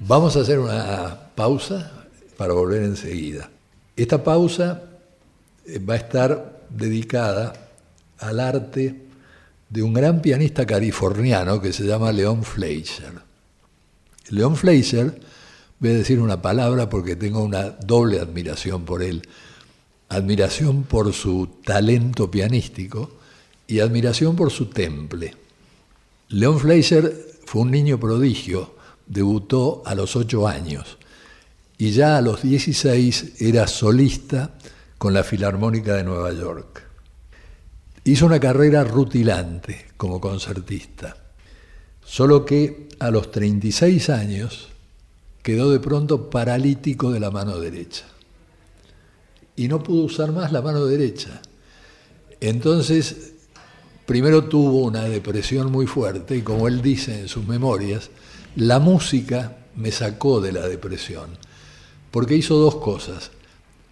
Vamos 0.00 0.36
a 0.36 0.40
hacer 0.40 0.58
una 0.58 1.28
pausa 1.34 1.92
para 2.36 2.54
volver 2.54 2.82
enseguida. 2.82 3.48
Esta 3.96 4.22
pausa 4.24 4.82
eh, 5.66 5.78
va 5.78 5.94
a 5.94 5.98
estar 5.98 6.60
dedicada 6.68 7.52
al 8.18 8.40
arte 8.40 8.96
de 9.68 9.82
un 9.82 9.92
gran 9.92 10.20
pianista 10.20 10.66
californiano 10.66 11.60
que 11.60 11.72
se 11.72 11.84
llama 11.84 12.10
Leon 12.10 12.42
Fleischer. 12.42 13.12
Leon 14.30 14.56
Fleischer 14.56 15.20
voy 15.82 15.90
a 15.90 15.94
decir 15.94 16.20
una 16.20 16.40
palabra 16.40 16.88
porque 16.88 17.16
tengo 17.16 17.42
una 17.42 17.70
doble 17.70 18.20
admiración 18.20 18.84
por 18.84 19.02
él. 19.02 19.22
Admiración 20.10 20.84
por 20.84 21.12
su 21.12 21.56
talento 21.64 22.30
pianístico 22.30 23.10
y 23.66 23.80
admiración 23.80 24.36
por 24.36 24.52
su 24.52 24.66
temple. 24.66 25.34
Leon 26.28 26.60
Fleischer 26.60 27.12
fue 27.46 27.62
un 27.62 27.72
niño 27.72 27.98
prodigio, 27.98 28.76
debutó 29.08 29.82
a 29.84 29.96
los 29.96 30.14
ocho 30.14 30.46
años 30.46 30.98
y 31.76 31.90
ya 31.90 32.16
a 32.16 32.22
los 32.22 32.42
16 32.42 33.40
era 33.42 33.66
solista 33.66 34.54
con 34.98 35.12
la 35.12 35.24
Filarmónica 35.24 35.96
de 35.96 36.04
Nueva 36.04 36.32
York. 36.32 36.84
Hizo 38.04 38.26
una 38.26 38.38
carrera 38.38 38.84
rutilante 38.84 39.86
como 39.96 40.20
concertista, 40.20 41.16
solo 42.04 42.44
que 42.44 42.88
a 43.00 43.10
los 43.10 43.32
36 43.32 44.10
años 44.10 44.71
quedó 45.42 45.70
de 45.70 45.80
pronto 45.80 46.30
paralítico 46.30 47.10
de 47.10 47.20
la 47.20 47.30
mano 47.30 47.58
derecha. 47.58 48.04
Y 49.56 49.68
no 49.68 49.82
pudo 49.82 50.04
usar 50.04 50.32
más 50.32 50.52
la 50.52 50.62
mano 50.62 50.86
derecha. 50.86 51.42
Entonces, 52.40 53.34
primero 54.06 54.44
tuvo 54.44 54.84
una 54.84 55.04
depresión 55.04 55.70
muy 55.70 55.86
fuerte 55.86 56.36
y 56.36 56.42
como 56.42 56.68
él 56.68 56.82
dice 56.82 57.20
en 57.20 57.28
sus 57.28 57.46
memorias, 57.46 58.10
la 58.56 58.78
música 58.78 59.58
me 59.76 59.90
sacó 59.90 60.40
de 60.40 60.52
la 60.52 60.66
depresión, 60.68 61.30
porque 62.10 62.36
hizo 62.36 62.56
dos 62.56 62.76
cosas. 62.76 63.30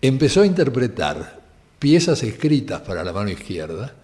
Empezó 0.03 0.43
a 0.43 0.47
interpretar 0.47 1.41
piezas 1.79 2.23
escritas 2.23 2.81
para 2.83 3.05
la 3.05 3.13
mano 3.13 3.31
izquierda, 3.31 3.95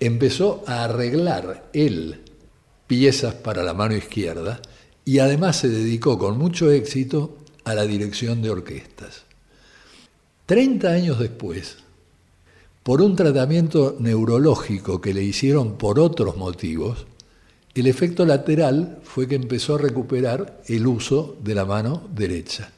empezó 0.00 0.64
a 0.66 0.84
arreglar 0.84 1.68
él 1.72 2.20
piezas 2.86 3.34
para 3.34 3.62
la 3.62 3.74
mano 3.74 3.94
izquierda, 3.94 4.60
y 5.04 5.18
además 5.18 5.56
se 5.56 5.68
dedicó 5.68 6.18
con 6.18 6.38
mucho 6.38 6.70
éxito 6.70 7.36
a 7.64 7.74
la 7.74 7.84
dirección 7.86 8.42
de 8.42 8.50
orquestas. 8.50 9.22
Treinta 10.46 10.92
años 10.92 11.18
después, 11.18 11.78
por 12.82 13.00
un 13.00 13.16
tratamiento 13.16 13.96
neurológico 13.98 15.00
que 15.00 15.14
le 15.14 15.22
hicieron 15.22 15.76
por 15.76 15.98
otros 15.98 16.36
motivos, 16.36 17.06
el 17.74 17.86
efecto 17.86 18.26
lateral 18.26 18.98
fue 19.02 19.26
que 19.26 19.36
empezó 19.36 19.76
a 19.76 19.78
recuperar 19.78 20.60
el 20.66 20.86
uso 20.86 21.36
de 21.42 21.54
la 21.54 21.64
mano 21.64 22.02
derecha. 22.14 22.70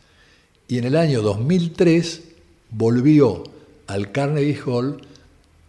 Y 0.69 0.79
en 0.79 0.85
el 0.85 0.97
año 0.97 1.21
2003 1.21 2.23
volvió 2.71 3.45
al 3.87 4.13
Carnegie 4.13 4.61
Hall 4.65 5.01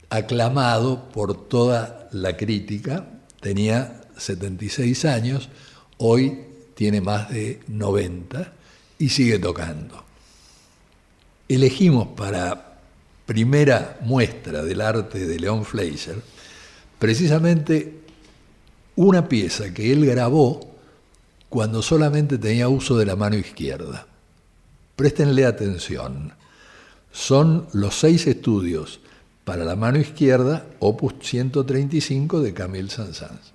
aclamado 0.09 1.09
por 1.09 1.47
toda 1.47 2.07
la 2.11 2.37
crítica, 2.37 3.09
tenía 3.41 4.03
76 4.17 5.05
años, 5.05 5.49
Hoy 5.97 6.39
tiene 6.75 7.01
más 7.01 7.29
de 7.29 7.61
90 7.67 8.53
y 8.99 9.09
sigue 9.09 9.39
tocando. 9.39 10.03
Elegimos 11.47 12.09
para 12.09 12.79
primera 13.25 13.97
muestra 14.01 14.63
del 14.63 14.81
arte 14.81 15.25
de 15.25 15.39
León 15.39 15.65
Fleischer 15.65 16.21
precisamente 16.99 18.01
una 18.95 19.27
pieza 19.27 19.73
que 19.73 19.91
él 19.91 20.05
grabó 20.05 20.75
cuando 21.49 21.81
solamente 21.81 22.37
tenía 22.37 22.67
uso 22.67 22.97
de 22.97 23.05
la 23.05 23.15
mano 23.15 23.35
izquierda. 23.35 24.07
Préstenle 24.95 25.45
atención. 25.45 26.33
Son 27.11 27.67
los 27.73 27.95
seis 27.95 28.27
estudios 28.27 28.99
para 29.43 29.63
la 29.63 29.75
mano 29.75 29.99
izquierda, 29.99 30.65
opus 30.79 31.13
135 31.21 32.41
de 32.41 32.53
Camille 32.53 32.89
Saint-Saëns. 32.89 33.54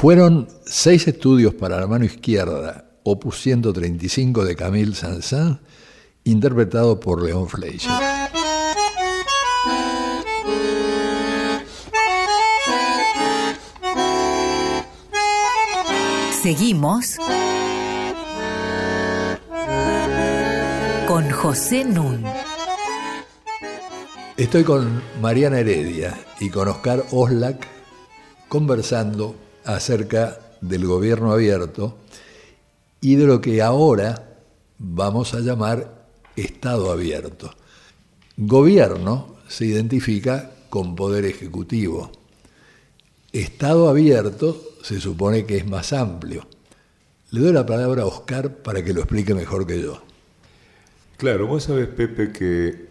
Fueron 0.00 0.46
seis 0.66 1.08
estudios 1.08 1.54
para 1.54 1.80
la 1.80 1.86
mano 1.86 2.04
izquierda, 2.04 2.84
opus 3.02 3.40
135 3.40 4.44
de 4.44 4.54
Camille 4.54 4.94
Saint-Saëns, 4.94 5.58
interpretado 6.24 7.00
por 7.00 7.22
León 7.22 7.48
Fleischer. 7.48 7.90
Seguimos 16.42 17.16
con 21.08 21.30
José 21.30 21.86
Nun. 21.86 22.22
Estoy 24.36 24.62
con 24.62 25.02
Mariana 25.22 25.60
Heredia 25.60 26.12
y 26.38 26.50
con 26.50 26.68
Oscar 26.68 27.02
Oslak 27.12 27.66
conversando 28.48 29.45
acerca 29.66 30.38
del 30.60 30.86
gobierno 30.86 31.32
abierto 31.32 31.98
y 33.00 33.16
de 33.16 33.26
lo 33.26 33.40
que 33.40 33.62
ahora 33.62 34.38
vamos 34.78 35.34
a 35.34 35.40
llamar 35.40 36.06
Estado 36.36 36.90
abierto. 36.90 37.50
Gobierno 38.36 39.36
se 39.48 39.66
identifica 39.66 40.50
con 40.68 40.94
poder 40.94 41.24
ejecutivo. 41.24 42.10
Estado 43.32 43.88
abierto 43.88 44.60
se 44.82 45.00
supone 45.00 45.46
que 45.46 45.56
es 45.56 45.66
más 45.66 45.92
amplio. 45.92 46.46
Le 47.30 47.40
doy 47.40 47.52
la 47.52 47.66
palabra 47.66 48.02
a 48.02 48.06
Oscar 48.06 48.56
para 48.56 48.84
que 48.84 48.92
lo 48.92 49.00
explique 49.00 49.34
mejor 49.34 49.66
que 49.66 49.80
yo. 49.80 50.02
Claro, 51.16 51.46
vos 51.46 51.64
sabés, 51.64 51.88
Pepe, 51.88 52.30
que 52.30 52.86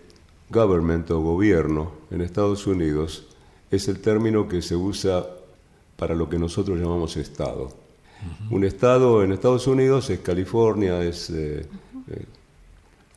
government 0.49 1.09
o 1.11 1.19
gobierno 1.19 1.91
en 2.11 2.21
Estados 2.21 2.67
Unidos 2.67 3.27
es 3.71 3.87
el 3.87 3.99
término 3.99 4.47
que 4.47 4.61
se 4.61 4.75
usa 4.75 5.25
para 5.95 6.15
lo 6.15 6.29
que 6.29 6.37
nosotros 6.37 6.79
llamamos 6.79 7.17
Estado. 7.17 7.69
Un 8.49 8.63
Estado 8.63 9.23
en 9.23 9.31
Estados 9.31 9.67
Unidos 9.67 10.09
es 10.09 10.19
California, 10.19 11.03
es 11.03 11.29
eh, 11.29 11.65
eh, 12.09 12.25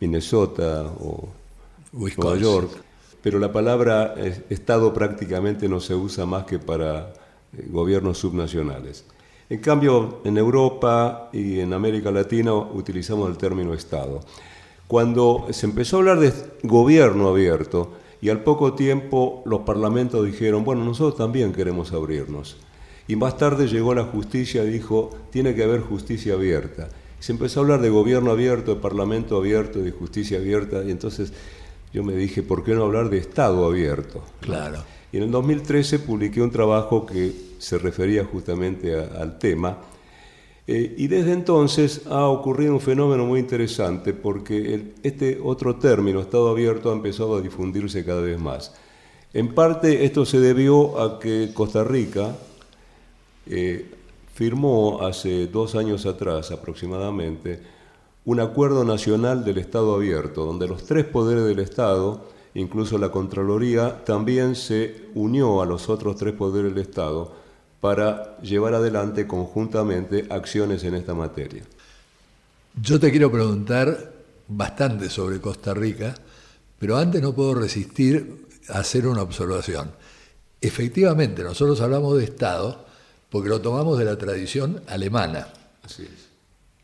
Minnesota 0.00 0.84
o 1.00 1.28
Nueva 1.92 2.36
York, 2.36 2.70
pero 3.22 3.38
la 3.38 3.52
palabra 3.52 4.14
Estado 4.48 4.92
prácticamente 4.92 5.68
no 5.68 5.80
se 5.80 5.94
usa 5.94 6.26
más 6.26 6.44
que 6.44 6.58
para 6.58 7.12
eh, 7.56 7.66
gobiernos 7.70 8.18
subnacionales. 8.18 9.04
En 9.50 9.60
cambio, 9.60 10.20
en 10.24 10.36
Europa 10.36 11.30
y 11.32 11.60
en 11.60 11.72
América 11.72 12.10
Latina 12.10 12.54
utilizamos 12.54 13.30
el 13.30 13.38
término 13.38 13.72
Estado. 13.72 14.20
Cuando 14.86 15.46
se 15.50 15.66
empezó 15.66 15.96
a 15.96 15.98
hablar 16.00 16.20
de 16.20 16.32
gobierno 16.62 17.28
abierto 17.28 17.92
y 18.20 18.28
al 18.28 18.42
poco 18.42 18.74
tiempo 18.74 19.42
los 19.46 19.60
parlamentos 19.60 20.26
dijeron, 20.26 20.64
bueno, 20.64 20.84
nosotros 20.84 21.16
también 21.16 21.52
queremos 21.52 21.92
abrirnos. 21.92 22.56
Y 23.08 23.16
más 23.16 23.38
tarde 23.38 23.66
llegó 23.66 23.94
la 23.94 24.04
justicia 24.04 24.62
y 24.64 24.70
dijo, 24.70 25.10
tiene 25.30 25.54
que 25.54 25.64
haber 25.64 25.80
justicia 25.80 26.34
abierta. 26.34 26.90
Se 27.18 27.32
empezó 27.32 27.60
a 27.60 27.62
hablar 27.62 27.80
de 27.80 27.88
gobierno 27.88 28.30
abierto, 28.30 28.74
de 28.74 28.80
parlamento 28.80 29.38
abierto, 29.38 29.80
de 29.80 29.90
justicia 29.90 30.38
abierta, 30.38 30.84
y 30.84 30.90
entonces 30.90 31.32
yo 31.92 32.04
me 32.04 32.14
dije, 32.14 32.42
¿por 32.42 32.62
qué 32.62 32.74
no 32.74 32.84
hablar 32.84 33.08
de 33.08 33.16
Estado 33.16 33.66
abierto? 33.66 34.22
Claro. 34.40 34.84
Y 35.10 35.16
en 35.16 35.22
el 35.24 35.30
2013 35.30 36.00
publiqué 36.00 36.42
un 36.42 36.50
trabajo 36.50 37.06
que 37.06 37.32
se 37.58 37.78
refería 37.78 38.24
justamente 38.24 38.94
al 38.94 39.38
tema. 39.38 39.78
Eh, 40.66 40.94
y 40.98 41.06
desde 41.06 41.32
entonces 41.32 42.02
ha 42.10 42.26
ocurrido 42.26 42.74
un 42.74 42.80
fenómeno 42.80 43.24
muy 43.24 43.40
interesante 43.40 44.12
porque 44.12 44.92
este 45.02 45.40
otro 45.42 45.76
término, 45.76 46.20
Estado 46.20 46.50
abierto, 46.50 46.90
ha 46.90 46.94
empezado 46.94 47.36
a 47.36 47.40
difundirse 47.40 48.04
cada 48.04 48.20
vez 48.20 48.38
más. 48.38 48.74
En 49.32 49.54
parte 49.54 50.04
esto 50.04 50.26
se 50.26 50.40
debió 50.40 51.00
a 51.00 51.18
que 51.18 51.52
Costa 51.54 51.84
Rica 51.84 52.36
eh, 53.50 53.90
firmó 54.34 55.02
hace 55.02 55.46
dos 55.46 55.74
años 55.74 56.06
atrás 56.06 56.50
aproximadamente 56.50 57.60
un 58.24 58.40
acuerdo 58.40 58.84
nacional 58.84 59.42
del 59.42 59.56
Estado 59.56 59.94
abierto, 59.94 60.44
donde 60.44 60.68
los 60.68 60.84
tres 60.84 61.06
poderes 61.06 61.44
del 61.44 61.60
Estado, 61.60 62.28
incluso 62.52 62.98
la 62.98 63.10
Contraloría, 63.10 64.04
también 64.04 64.54
se 64.54 65.06
unió 65.14 65.62
a 65.62 65.66
los 65.66 65.88
otros 65.88 66.16
tres 66.16 66.34
poderes 66.34 66.74
del 66.74 66.82
Estado 66.82 67.32
para 67.80 68.36
llevar 68.42 68.74
adelante 68.74 69.26
conjuntamente 69.26 70.26
acciones 70.28 70.84
en 70.84 70.94
esta 70.94 71.14
materia. 71.14 71.62
Yo 72.80 73.00
te 73.00 73.10
quiero 73.10 73.32
preguntar 73.32 74.12
bastante 74.46 75.08
sobre 75.08 75.40
Costa 75.40 75.72
Rica, 75.72 76.14
pero 76.78 76.98
antes 76.98 77.22
no 77.22 77.34
puedo 77.34 77.54
resistir 77.54 78.46
a 78.68 78.80
hacer 78.80 79.06
una 79.06 79.22
observación. 79.22 79.90
Efectivamente, 80.60 81.42
nosotros 81.42 81.80
hablamos 81.80 82.18
de 82.18 82.24
Estado 82.24 82.87
porque 83.30 83.48
lo 83.48 83.60
tomamos 83.60 83.98
de 83.98 84.04
la 84.04 84.16
tradición 84.16 84.82
alemana. 84.86 85.48
Así 85.82 86.04
es. 86.04 86.28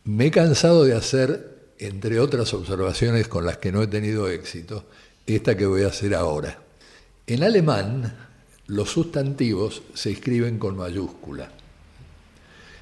Me 0.05 0.27
he 0.27 0.31
cansado 0.31 0.85
de 0.85 0.95
hacer, 0.95 1.73
entre 1.79 2.21
otras 2.21 2.53
observaciones 2.53 3.27
con 3.27 3.47
las 3.47 3.57
que 3.57 3.73
no 3.73 3.83
he 3.83 3.87
tenido 3.87 4.29
éxito, 4.29 4.85
esta 5.27 5.57
que 5.57 5.67
voy 5.67 5.83
a 5.83 5.89
hacer 5.89 6.15
ahora. 6.15 6.59
En 7.27 7.43
alemán, 7.43 8.15
los 8.67 8.91
sustantivos 8.91 9.83
se 9.95 10.11
escriben 10.11 10.59
con 10.59 10.77
mayúscula. 10.77 11.51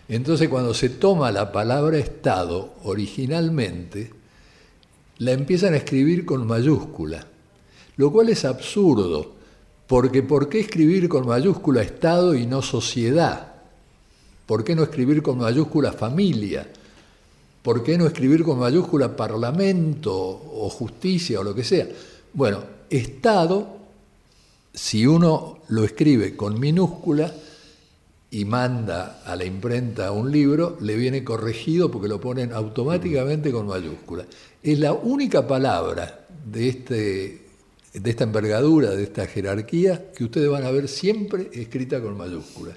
Entonces, 0.09 0.49
cuando 0.49 0.75
se 0.75 0.89
toma 0.89 1.31
la 1.31 1.53
palabra 1.53 1.97
Estado 1.97 2.75
originalmente, 2.83 4.11
la 5.19 5.31
empiezan 5.31 5.75
a 5.75 5.77
escribir 5.77 6.25
con 6.25 6.45
mayúscula, 6.47 7.25
lo 7.97 8.11
cual 8.11 8.31
es 8.31 8.45
absurdo, 8.45 9.37
porque 9.87 10.25
¿por 10.25 10.49
qué 10.49 10.61
escribir 10.61 11.09
con 11.09 11.27
mayúscula 11.27 11.83
Estado 11.83 12.35
y 12.35 12.47
no 12.47 12.63
sociedad? 12.63 13.52
¿Por 14.53 14.65
qué 14.65 14.75
no 14.75 14.83
escribir 14.83 15.23
con 15.23 15.39
mayúscula 15.39 15.93
familia? 15.93 16.69
¿Por 17.63 17.83
qué 17.83 17.97
no 17.97 18.07
escribir 18.07 18.45
con 18.45 18.59
mayúscula 18.59 19.17
parlamento 19.17 20.13
o 20.15 20.69
justicia 20.69 21.41
o 21.41 21.43
lo 21.43 21.55
que 21.55 21.65
sea? 21.65 21.89
Bueno, 22.35 22.63
Estado, 22.91 23.67
si 24.75 25.07
uno 25.07 25.61
lo 25.69 25.85
escribe 25.85 26.37
con 26.37 26.61
minúscula 26.61 27.33
y 28.31 28.45
manda 28.45 29.23
a 29.25 29.35
la 29.37 29.47
imprenta 29.47 30.13
un 30.13 30.31
libro, 30.31 30.77
le 30.83 30.97
viene 30.97 31.25
corregido 31.25 31.91
porque 31.91 32.09
lo 32.09 32.21
ponen 32.21 32.53
automáticamente 32.53 33.51
con 33.53 33.67
mayúscula. 33.67 34.27
Es 34.63 34.79
la 34.79 34.93
única 34.93 35.49
palabra 35.49 36.27
de, 36.45 36.69
este, 36.69 37.43
de 37.95 38.11
esta 38.11 38.25
envergadura, 38.25 38.91
de 38.91 39.05
esta 39.05 39.27
jerarquía, 39.27 40.13
que 40.13 40.25
ustedes 40.25 40.51
van 40.51 40.65
a 40.65 40.71
ver 40.71 40.89
siempre 40.89 41.49
escrita 41.55 42.03
con 42.03 42.19
mayúscula 42.19 42.77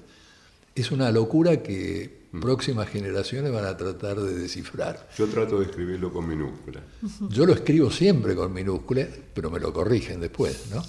es 0.76 0.90
una 0.92 1.10
locura 1.10 1.62
que 1.62 2.28
mm. 2.30 2.40
próximas 2.40 2.88
generaciones 2.88 3.50
van 3.50 3.64
a 3.64 3.76
tratar 3.76 4.20
de 4.20 4.34
descifrar. 4.34 5.08
Yo 5.16 5.26
trato 5.26 5.58
de 5.58 5.64
escribirlo 5.64 6.12
con 6.12 6.28
minúsculas. 6.28 6.82
Yo 7.30 7.46
lo 7.46 7.54
escribo 7.54 7.90
siempre 7.90 8.34
con 8.36 8.52
minúsculas, 8.52 9.08
pero 9.34 9.50
me 9.50 9.58
lo 9.58 9.72
corrigen 9.72 10.20
después, 10.20 10.66
¿no? 10.72 10.82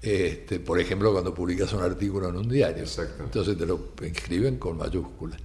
Este, 0.00 0.60
por 0.60 0.80
ejemplo, 0.80 1.12
cuando 1.12 1.34
publicas 1.34 1.72
un 1.72 1.82
artículo 1.82 2.28
en 2.28 2.36
un 2.36 2.48
diario. 2.48 2.84
Entonces 3.20 3.58
te 3.58 3.66
lo 3.66 3.92
escriben 4.02 4.56
con 4.56 4.78
mayúsculas. 4.78 5.38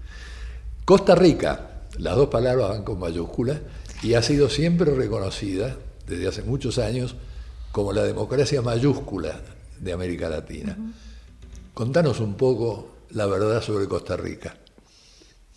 Costa 0.86 1.14
Rica, 1.14 1.82
las 1.98 2.16
dos 2.16 2.30
palabras 2.30 2.70
van 2.70 2.84
con 2.84 3.00
mayúsculas 3.00 3.60
y 4.04 4.14
ha 4.14 4.22
sido 4.22 4.50
siempre 4.50 4.94
reconocida 4.94 5.78
desde 6.08 6.28
hace 6.28 6.44
muchos 6.44 6.78
años 6.78 7.16
como 7.72 7.92
la 7.92 8.04
democracia 8.04 8.62
mayúscula 8.62 9.42
de 9.80 9.94
América 9.94 10.30
Latina. 10.30 10.78
Contanos 11.74 12.20
un 12.20 12.36
poco 12.36 12.91
la 13.14 13.26
verdad 13.26 13.62
sobre 13.62 13.88
Costa 13.88 14.18
Rica? 14.18 14.56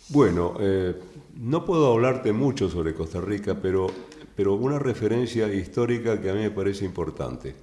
Bueno, 0.09 0.55
eh, 0.59 0.95
no 1.37 1.65
puedo 1.65 1.91
hablarte 1.91 2.31
mucho 2.31 2.69
sobre 2.69 2.93
Costa 2.93 3.21
Rica, 3.21 3.57
pero, 3.61 3.87
pero 4.35 4.53
una 4.55 4.79
referencia 4.79 5.51
histórica 5.51 6.21
que 6.21 6.29
a 6.29 6.33
mí 6.33 6.41
me 6.41 6.51
parece 6.51 6.85
importante. 6.85 7.55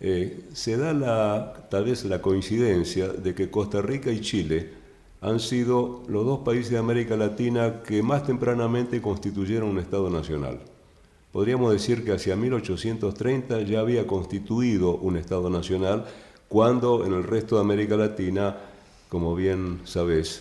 Eh, 0.00 0.46
se 0.52 0.76
da 0.76 0.92
la, 0.92 1.68
tal 1.70 1.84
vez 1.84 2.04
la 2.04 2.20
coincidencia 2.20 3.08
de 3.08 3.34
que 3.34 3.50
Costa 3.50 3.82
Rica 3.82 4.10
y 4.10 4.20
Chile 4.20 4.70
han 5.20 5.38
sido 5.38 6.02
los 6.08 6.26
dos 6.26 6.40
países 6.40 6.72
de 6.72 6.78
América 6.78 7.16
Latina 7.16 7.82
que 7.82 8.02
más 8.02 8.24
tempranamente 8.24 9.00
constituyeron 9.00 9.70
un 9.70 9.78
Estado 9.78 10.10
nacional. 10.10 10.58
Podríamos 11.30 11.72
decir 11.72 12.04
que 12.04 12.12
hacia 12.12 12.36
1830 12.36 13.62
ya 13.62 13.80
había 13.80 14.06
constituido 14.06 14.96
un 14.96 15.16
Estado 15.16 15.48
nacional, 15.48 16.04
cuando 16.48 17.06
en 17.06 17.14
el 17.14 17.22
resto 17.22 17.54
de 17.54 17.62
América 17.62 17.96
Latina 17.96 18.56
como 19.12 19.34
bien 19.34 19.80
sabes, 19.84 20.40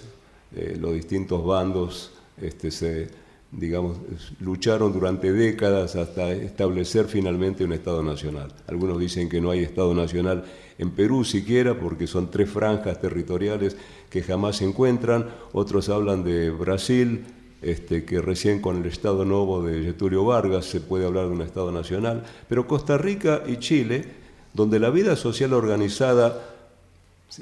eh, 0.55 0.77
los 0.79 0.93
distintos 0.93 1.45
bandos 1.45 2.11
este, 2.41 2.71
se, 2.71 3.09
digamos, 3.51 3.97
lucharon 4.39 4.93
durante 4.93 5.33
décadas 5.33 5.97
hasta 5.97 6.31
establecer 6.31 7.07
finalmente 7.07 7.65
un 7.65 7.73
Estado 7.73 8.01
nacional. 8.01 8.53
Algunos 8.67 8.97
dicen 8.97 9.27
que 9.27 9.41
no 9.41 9.51
hay 9.51 9.59
Estado 9.59 9.93
nacional 9.93 10.45
en 10.77 10.91
Perú 10.91 11.25
siquiera 11.25 11.77
porque 11.77 12.07
son 12.07 12.31
tres 12.31 12.49
franjas 12.49 13.01
territoriales 13.01 13.75
que 14.09 14.23
jamás 14.23 14.55
se 14.55 14.63
encuentran, 14.63 15.27
otros 15.51 15.89
hablan 15.89 16.23
de 16.23 16.49
Brasil, 16.49 17.25
este, 17.61 18.05
que 18.05 18.21
recién 18.21 18.61
con 18.61 18.77
el 18.77 18.85
Estado 18.85 19.25
Nuevo 19.25 19.63
de 19.63 19.83
Getulio 19.83 20.23
Vargas 20.23 20.63
se 20.63 20.79
puede 20.79 21.05
hablar 21.05 21.25
de 21.25 21.33
un 21.33 21.41
Estado 21.41 21.73
nacional, 21.73 22.23
pero 22.47 22.67
Costa 22.67 22.97
Rica 22.97 23.43
y 23.45 23.57
Chile, 23.57 24.05
donde 24.53 24.79
la 24.79 24.91
vida 24.91 25.17
social 25.17 25.51
organizada 25.51 26.50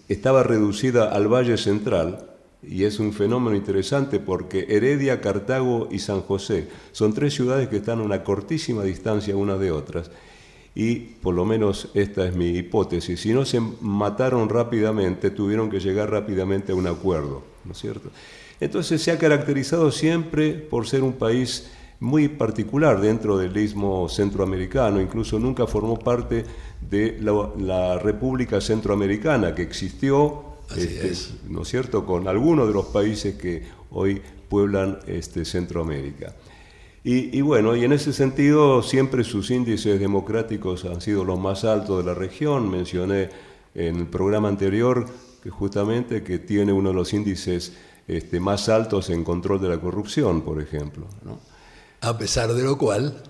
estaba 0.08 0.44
reducida 0.44 1.12
al 1.14 1.28
Valle 1.28 1.58
Central, 1.58 2.30
y 2.62 2.84
es 2.84 3.00
un 3.00 3.14
fenómeno 3.14 3.56
interesante 3.56 4.20
porque 4.20 4.68
Heredia, 4.70 5.22
Cartago 5.22 5.88
y 5.92 6.00
San 6.00 6.22
José 6.22 6.68
son 6.92 7.14
tres 7.14 7.34
ciudades 7.34 7.70
que 7.70 7.78
están 7.78 8.00
a 8.00 8.04
una 8.04 8.24
cortísima 8.24 8.84
distancia 8.84 9.36
unas 9.36 9.60
de 9.60 9.72
otras. 9.72 10.12
Y 10.76 10.96
por 10.96 11.36
lo 11.36 11.46
menos 11.46 11.90
esta 11.94 12.28
es 12.28 12.36
mi 12.36 12.50
hipótesis. 12.50 13.20
Si 13.20 13.34
no 13.34 13.46
se 13.46 13.60
mataron 13.82 14.50
rápidamente, 14.50 15.32
tuvieron 15.32 15.70
que 15.70 15.80
llegar 15.80 16.12
rápidamente 16.12 16.74
a 16.74 16.76
un 16.76 16.88
acuerdo, 16.88 17.44
¿no 17.66 17.72
es 17.72 17.78
cierto? 17.80 18.10
Entonces 18.60 19.02
se 19.02 19.12
ha 19.12 19.18
caracterizado 19.18 19.92
siempre 19.92 20.52
por 20.52 20.88
ser 20.88 21.04
un 21.04 21.14
país 21.14 21.72
muy 22.00 22.30
particular 22.30 23.02
dentro 23.02 23.38
del 23.38 23.56
istmo 23.58 24.08
centroamericano, 24.08 25.02
incluso 25.02 25.38
nunca 25.38 25.68
formó 25.68 26.00
parte 26.00 26.46
de 26.90 27.20
la, 27.22 28.00
República 28.00 28.62
Centroamericana 28.62 29.54
que 29.54 29.64
existió, 29.64 30.44
este, 30.76 31.14
¿no 31.50 31.64
es 31.64 31.68
cierto?, 31.68 32.06
con 32.06 32.28
algunos 32.28 32.68
de 32.68 32.74
los 32.74 32.86
países 32.88 33.36
que 33.36 33.64
hoy 33.92 34.22
pueblan 34.48 35.00
este, 35.08 35.44
Centroamérica. 35.44 36.34
Y, 37.02 37.42
bueno, 37.42 37.76
y 37.76 37.86
en 37.86 37.94
ese 37.94 38.14
sentido 38.14 38.84
siempre 38.84 39.24
sus 39.24 39.50
índices 39.52 40.00
democráticos 40.00 40.86
han 40.86 41.02
sido 41.02 41.24
los 41.24 41.40
más 41.40 41.64
altos 41.64 42.00
de 42.00 42.12
la 42.12 42.14
región. 42.14 42.70
Mencioné 42.70 43.30
en 43.74 43.96
el 43.96 44.08
programa 44.08 44.50
anterior 44.50 45.08
que 45.42 45.50
justamente 45.50 46.24
que 46.24 46.40
tiene 46.40 46.74
uno 46.74 46.90
de 46.90 46.96
los 46.96 47.14
índices 47.14 47.74
este, 48.08 48.40
más 48.40 48.68
altos 48.70 49.10
en 49.10 49.24
control 49.24 49.62
de 49.62 49.70
la 49.70 49.80
corrupción, 49.80 50.42
por 50.42 50.62
ejemplo. 50.62 51.08
A 52.02 52.18
pesar 52.18 52.54
de 52.54 52.64
lo 52.64 52.78
cual, 52.78 53.22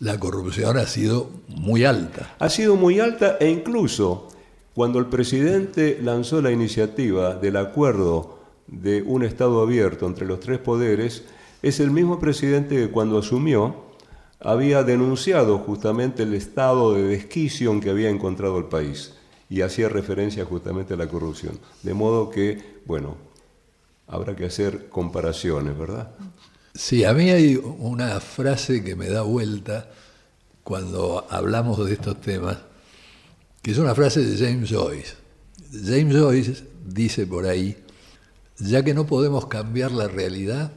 la 0.00 0.20
corrupción 0.20 0.76
ha 0.76 0.86
sido 0.86 1.30
muy 1.48 1.84
alta. 1.84 2.36
Ha 2.38 2.50
sido 2.50 2.76
muy 2.76 3.00
alta 3.00 3.36
e 3.40 3.50
incluso 3.50 4.28
cuando 4.74 4.98
el 4.98 5.06
presidente 5.06 5.98
lanzó 6.02 6.40
la 6.40 6.52
iniciativa 6.52 7.34
del 7.34 7.56
acuerdo 7.56 8.38
de 8.66 9.02
un 9.02 9.24
Estado 9.24 9.62
abierto 9.62 10.06
entre 10.06 10.26
los 10.26 10.38
tres 10.40 10.58
poderes, 10.58 11.24
es 11.62 11.80
el 11.80 11.90
mismo 11.90 12.20
presidente 12.20 12.76
que 12.76 12.90
cuando 12.90 13.18
asumió 13.18 13.88
había 14.40 14.84
denunciado 14.84 15.58
justamente 15.58 16.22
el 16.22 16.34
estado 16.34 16.94
de 16.94 17.02
desquicio 17.02 17.72
en 17.72 17.80
que 17.80 17.90
había 17.90 18.08
encontrado 18.08 18.58
el 18.58 18.66
país 18.66 19.14
y 19.50 19.62
hacía 19.62 19.88
referencia 19.88 20.44
justamente 20.44 20.94
a 20.94 20.96
la 20.96 21.08
corrupción. 21.08 21.58
De 21.82 21.94
modo 21.94 22.30
que, 22.30 22.80
bueno, 22.84 23.16
habrá 24.06 24.36
que 24.36 24.44
hacer 24.44 24.88
comparaciones, 24.88 25.76
¿verdad? 25.76 26.10
Sí, 26.78 27.02
a 27.02 27.12
mí 27.12 27.28
hay 27.30 27.56
una 27.56 28.20
frase 28.20 28.84
que 28.84 28.94
me 28.94 29.08
da 29.08 29.22
vuelta 29.22 29.90
cuando 30.62 31.26
hablamos 31.28 31.84
de 31.84 31.94
estos 31.94 32.20
temas, 32.20 32.56
que 33.60 33.72
es 33.72 33.78
una 33.78 33.96
frase 33.96 34.24
de 34.24 34.38
James 34.38 34.70
Joyce. 34.70 35.14
James 35.72 36.16
Joyce 36.16 36.64
dice 36.86 37.26
por 37.26 37.46
ahí, 37.46 37.76
ya 38.60 38.84
que 38.84 38.94
no 38.94 39.06
podemos 39.06 39.48
cambiar 39.48 39.90
la 39.90 40.06
realidad, 40.06 40.70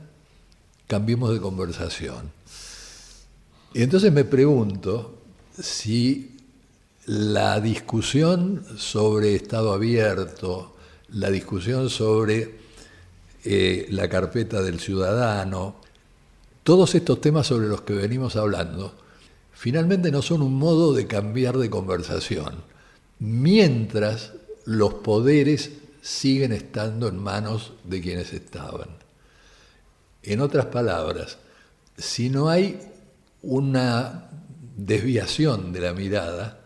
cambiemos 0.88 1.32
de 1.34 1.40
conversación. 1.40 2.32
Y 3.76 3.84
entonces 3.84 4.12
me 4.12 4.26
pregunto 4.26 5.20
si 5.62 6.36
la 7.06 7.62
discusión 7.62 8.66
sobre 8.76 9.36
Estado 9.36 9.72
abierto, 9.72 10.76
la 11.10 11.30
discusión 11.30 11.92
sobre 11.92 12.56
eh, 13.44 13.86
la 13.92 14.10
carpeta 14.10 14.64
del 14.64 14.80
ciudadano, 14.80 15.81
todos 16.64 16.96
estos 16.96 17.22
temas 17.22 17.48
sobre 17.48 17.68
los 17.68 17.82
que 17.82 17.94
venimos 17.94 18.36
hablando, 18.36 18.94
finalmente 19.52 20.12
no 20.12 20.22
son 20.22 20.42
un 20.42 20.56
modo 20.56 20.94
de 20.94 21.08
cambiar 21.08 21.58
de 21.58 21.70
conversación, 21.70 22.64
mientras 23.20 24.34
los 24.66 24.96
poderes 24.96 25.72
siguen 26.02 26.52
estando 26.52 27.08
en 27.08 27.18
manos 27.18 27.74
de 27.84 28.02
quienes 28.02 28.34
estaban. 28.34 28.90
En 30.24 30.42
otras 30.42 30.68
palabras, 30.68 31.38
si 31.98 32.30
no 32.30 32.50
hay 32.50 32.80
una 33.42 34.30
desviación 34.76 35.74
de 35.74 35.80
la 35.82 35.94
mirada, 35.94 36.60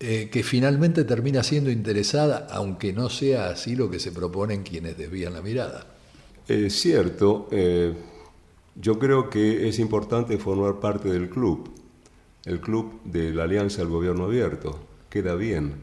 eh, 0.00 0.28
que 0.30 0.42
finalmente 0.42 1.04
termina 1.04 1.42
siendo 1.42 1.70
interesada, 1.70 2.46
aunque 2.50 2.92
no 2.92 3.10
sea 3.10 3.48
así 3.48 3.74
lo 3.74 3.90
que 3.90 3.98
se 3.98 4.12
proponen 4.12 4.62
quienes 4.62 4.96
desvían 4.96 5.34
la 5.34 5.42
mirada. 5.42 5.86
Es 6.46 6.80
cierto, 6.80 7.48
eh, 7.50 7.92
yo 8.80 8.98
creo 8.98 9.28
que 9.28 9.68
es 9.68 9.78
importante 9.78 10.38
formar 10.38 10.80
parte 10.80 11.08
del 11.10 11.28
club, 11.28 11.70
el 12.44 12.60
club 12.60 13.00
de 13.04 13.32
la 13.32 13.44
Alianza 13.44 13.82
del 13.82 13.90
Gobierno 13.90 14.24
Abierto, 14.24 14.78
queda 15.10 15.34
bien. 15.34 15.74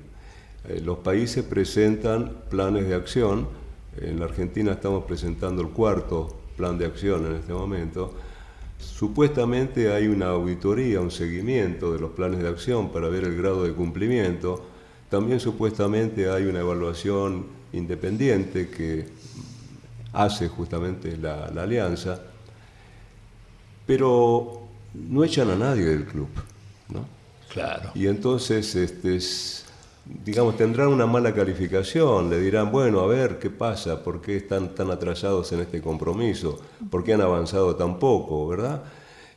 Eh, 0.67 0.81
los 0.83 0.99
países 0.99 1.43
presentan 1.43 2.43
planes 2.49 2.87
de 2.87 2.95
acción, 2.95 3.47
en 3.97 4.19
la 4.19 4.25
Argentina 4.25 4.73
estamos 4.73 5.05
presentando 5.05 5.61
el 5.61 5.69
cuarto 5.69 6.35
plan 6.57 6.77
de 6.77 6.85
acción 6.85 7.25
en 7.25 7.33
este 7.33 7.53
momento, 7.53 8.13
supuestamente 8.79 9.91
hay 9.91 10.07
una 10.07 10.27
auditoría, 10.27 11.01
un 11.01 11.11
seguimiento 11.11 11.91
de 11.91 11.99
los 11.99 12.11
planes 12.11 12.41
de 12.41 12.47
acción 12.47 12.91
para 12.91 13.09
ver 13.09 13.23
el 13.23 13.37
grado 13.37 13.63
de 13.63 13.73
cumplimiento. 13.73 14.63
También 15.09 15.39
supuestamente 15.39 16.29
hay 16.29 16.45
una 16.45 16.59
evaluación 16.59 17.45
independiente 17.73 18.69
que 18.69 19.05
hace 20.13 20.47
justamente 20.47 21.17
la, 21.17 21.45
alianza, 21.45 22.21
pero 23.85 24.61
no 24.93 25.23
echan 25.23 25.49
a 25.49 25.55
nadie 25.55 25.85
del 25.85 26.05
club. 26.05 26.29
¿no? 26.89 27.05
Claro. 27.49 27.91
Y 27.95 28.07
entonces 28.07 28.75
este, 28.75 29.19
digamos, 30.23 30.55
tendrán 30.55 30.89
una 30.89 31.05
mala 31.05 31.33
calificación, 31.33 32.29
le 32.29 32.39
dirán, 32.39 32.71
bueno, 32.71 32.99
a 32.99 33.07
ver 33.07 33.39
qué 33.39 33.49
pasa, 33.49 34.03
por 34.03 34.21
qué 34.21 34.37
están 34.37 34.75
tan 34.75 34.91
atrasados 34.91 35.51
en 35.51 35.61
este 35.61 35.81
compromiso, 35.81 36.59
por 36.89 37.03
qué 37.03 37.13
han 37.13 37.21
avanzado 37.21 37.75
tan 37.75 37.97
poco, 37.97 38.47
¿verdad? 38.47 38.83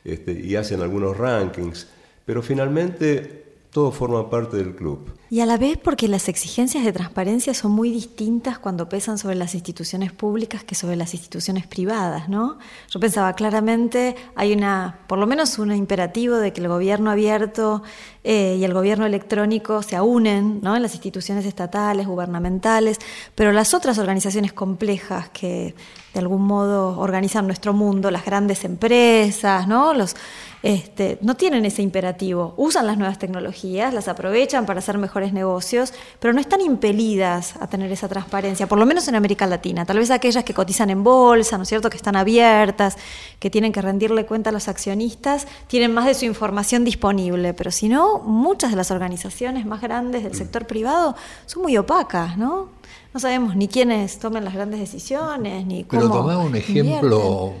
Este, 0.03 0.31
y 0.31 0.55
hacen 0.55 0.81
algunos 0.81 1.17
rankings, 1.17 1.87
pero 2.25 2.41
finalmente 2.41 3.45
todo 3.71 3.91
forma 3.91 4.29
parte 4.29 4.57
del 4.57 4.75
club. 4.75 5.11
Y 5.31 5.41
a 5.41 5.45
la 5.45 5.57
vez 5.57 5.77
porque 5.77 6.07
las 6.07 6.27
exigencias 6.27 6.83
de 6.83 6.91
transparencia 6.91 7.53
son 7.53 7.71
muy 7.71 7.91
distintas 7.91 8.57
cuando 8.57 8.89
pesan 8.89 9.19
sobre 9.19 9.35
las 9.35 9.53
instituciones 9.53 10.11
públicas 10.11 10.63
que 10.63 10.73
sobre 10.73 10.95
las 10.95 11.13
instituciones 11.13 11.67
privadas, 11.67 12.29
¿no? 12.29 12.57
Yo 12.89 12.99
pensaba 12.99 13.33
claramente 13.33 14.15
hay 14.35 14.53
una, 14.53 15.01
por 15.07 15.19
lo 15.19 15.27
menos 15.27 15.59
un 15.59 15.71
imperativo 15.71 16.37
de 16.37 16.51
que 16.51 16.61
el 16.61 16.67
gobierno 16.67 17.11
abierto 17.11 17.83
eh, 18.23 18.57
y 18.59 18.63
el 18.63 18.73
gobierno 18.73 19.05
electrónico 19.05 19.83
se 19.83 20.01
unen, 20.01 20.61
¿no? 20.63 20.75
En 20.75 20.81
las 20.81 20.93
instituciones 20.93 21.45
estatales, 21.45 22.07
gubernamentales, 22.07 22.97
pero 23.35 23.51
las 23.51 23.75
otras 23.75 23.99
organizaciones 23.99 24.51
complejas 24.51 25.29
que 25.29 25.75
de 26.13 26.19
algún 26.19 26.41
modo 26.41 26.99
organizan 26.99 27.45
nuestro 27.45 27.71
mundo, 27.71 28.09
las 28.09 28.25
grandes 28.25 28.65
empresas, 28.65 29.67
¿no? 29.67 29.93
Los 29.93 30.15
este, 30.61 31.17
no 31.21 31.35
tienen 31.35 31.65
ese 31.65 31.81
imperativo. 31.81 32.53
Usan 32.57 32.87
las 32.87 32.97
nuevas 32.97 33.19
tecnologías, 33.19 33.93
las 33.93 34.07
aprovechan 34.07 34.65
para 34.65 34.79
hacer 34.79 34.97
mejores 35.19 35.33
negocios, 35.33 35.93
pero 36.19 36.33
no 36.33 36.39
están 36.39 36.61
impelidas 36.61 37.55
a 37.59 37.67
tener 37.67 37.91
esa 37.91 38.07
transparencia, 38.07 38.67
por 38.67 38.79
lo 38.79 38.85
menos 38.85 39.07
en 39.07 39.15
América 39.15 39.45
Latina. 39.47 39.85
Tal 39.85 39.97
vez 39.97 40.11
aquellas 40.11 40.43
que 40.43 40.53
cotizan 40.53 40.89
en 40.89 41.03
bolsa, 41.03 41.57
¿no 41.57 41.63
es 41.63 41.69
cierto?, 41.69 41.89
que 41.89 41.97
están 41.97 42.15
abiertas, 42.15 42.95
que 43.39 43.49
tienen 43.49 43.71
que 43.71 43.81
rendirle 43.81 44.25
cuenta 44.25 44.49
a 44.49 44.53
los 44.53 44.67
accionistas, 44.67 45.45
tienen 45.67 45.93
más 45.93 46.05
de 46.05 46.13
su 46.13 46.25
información 46.25 46.85
disponible, 46.85 47.53
pero 47.53 47.71
si 47.71 47.89
no, 47.89 48.19
muchas 48.19 48.71
de 48.71 48.77
las 48.77 48.91
organizaciones 48.91 49.65
más 49.65 49.81
grandes 49.81 50.23
del 50.23 50.35
sector 50.35 50.65
privado 50.65 51.15
son 51.45 51.63
muy 51.63 51.75
opacas, 51.77 52.37
¿no? 52.37 52.69
No 53.13 53.19
sabemos 53.19 53.55
ni 53.55 53.67
quiénes 53.67 54.19
tomen 54.19 54.45
las 54.45 54.53
grandes 54.53 54.79
decisiones, 54.79 55.65
ni 55.65 55.83
cómo. 55.83 56.01
Pero 56.01 56.13
tomá 56.13 56.37
un 56.37 56.55
ejemplo 56.55 57.53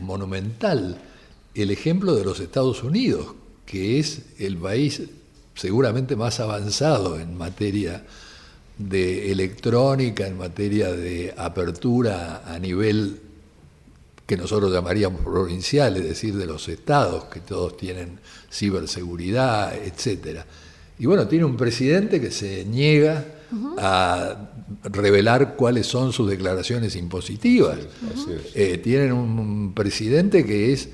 monumental 0.00 0.98
el 1.54 1.70
ejemplo 1.70 2.14
de 2.14 2.24
los 2.24 2.40
Estados 2.40 2.82
Unidos, 2.82 3.34
que 3.66 3.98
es 3.98 4.22
el 4.38 4.56
país 4.56 5.02
seguramente 5.62 6.16
más 6.16 6.40
avanzado 6.40 7.20
en 7.20 7.38
materia 7.38 8.02
de 8.78 9.30
electrónica, 9.30 10.26
en 10.26 10.36
materia 10.36 10.90
de 10.92 11.32
apertura 11.36 12.42
a 12.44 12.58
nivel 12.58 13.20
que 14.26 14.36
nosotros 14.36 14.72
llamaríamos 14.72 15.20
provincial, 15.20 15.96
es 15.98 16.02
decir, 16.02 16.34
de 16.34 16.46
los 16.46 16.68
estados, 16.68 17.26
que 17.26 17.38
todos 17.38 17.76
tienen 17.76 18.18
ciberseguridad, 18.50 19.72
etcétera. 19.76 20.44
Y 20.98 21.06
bueno, 21.06 21.28
tiene 21.28 21.44
un 21.44 21.56
presidente 21.56 22.20
que 22.20 22.32
se 22.32 22.64
niega 22.64 23.24
a 23.78 24.50
revelar 24.82 25.54
cuáles 25.54 25.86
son 25.86 26.12
sus 26.12 26.28
declaraciones 26.28 26.96
impositivas. 26.96 27.78
Eh, 28.56 28.78
tienen 28.78 29.12
un 29.12 29.74
presidente 29.74 30.44
que 30.44 30.72
es 30.72 30.88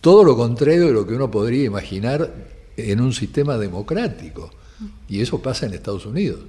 todo 0.00 0.24
lo 0.24 0.38
contrario 0.38 0.86
de 0.86 0.92
lo 0.92 1.06
que 1.06 1.12
uno 1.12 1.30
podría 1.30 1.64
imaginar 1.64 2.55
en 2.76 3.00
un 3.00 3.12
sistema 3.12 3.58
democrático. 3.58 4.50
Y 5.08 5.20
eso 5.20 5.40
pasa 5.40 5.66
en 5.66 5.74
Estados 5.74 6.06
Unidos. 6.06 6.40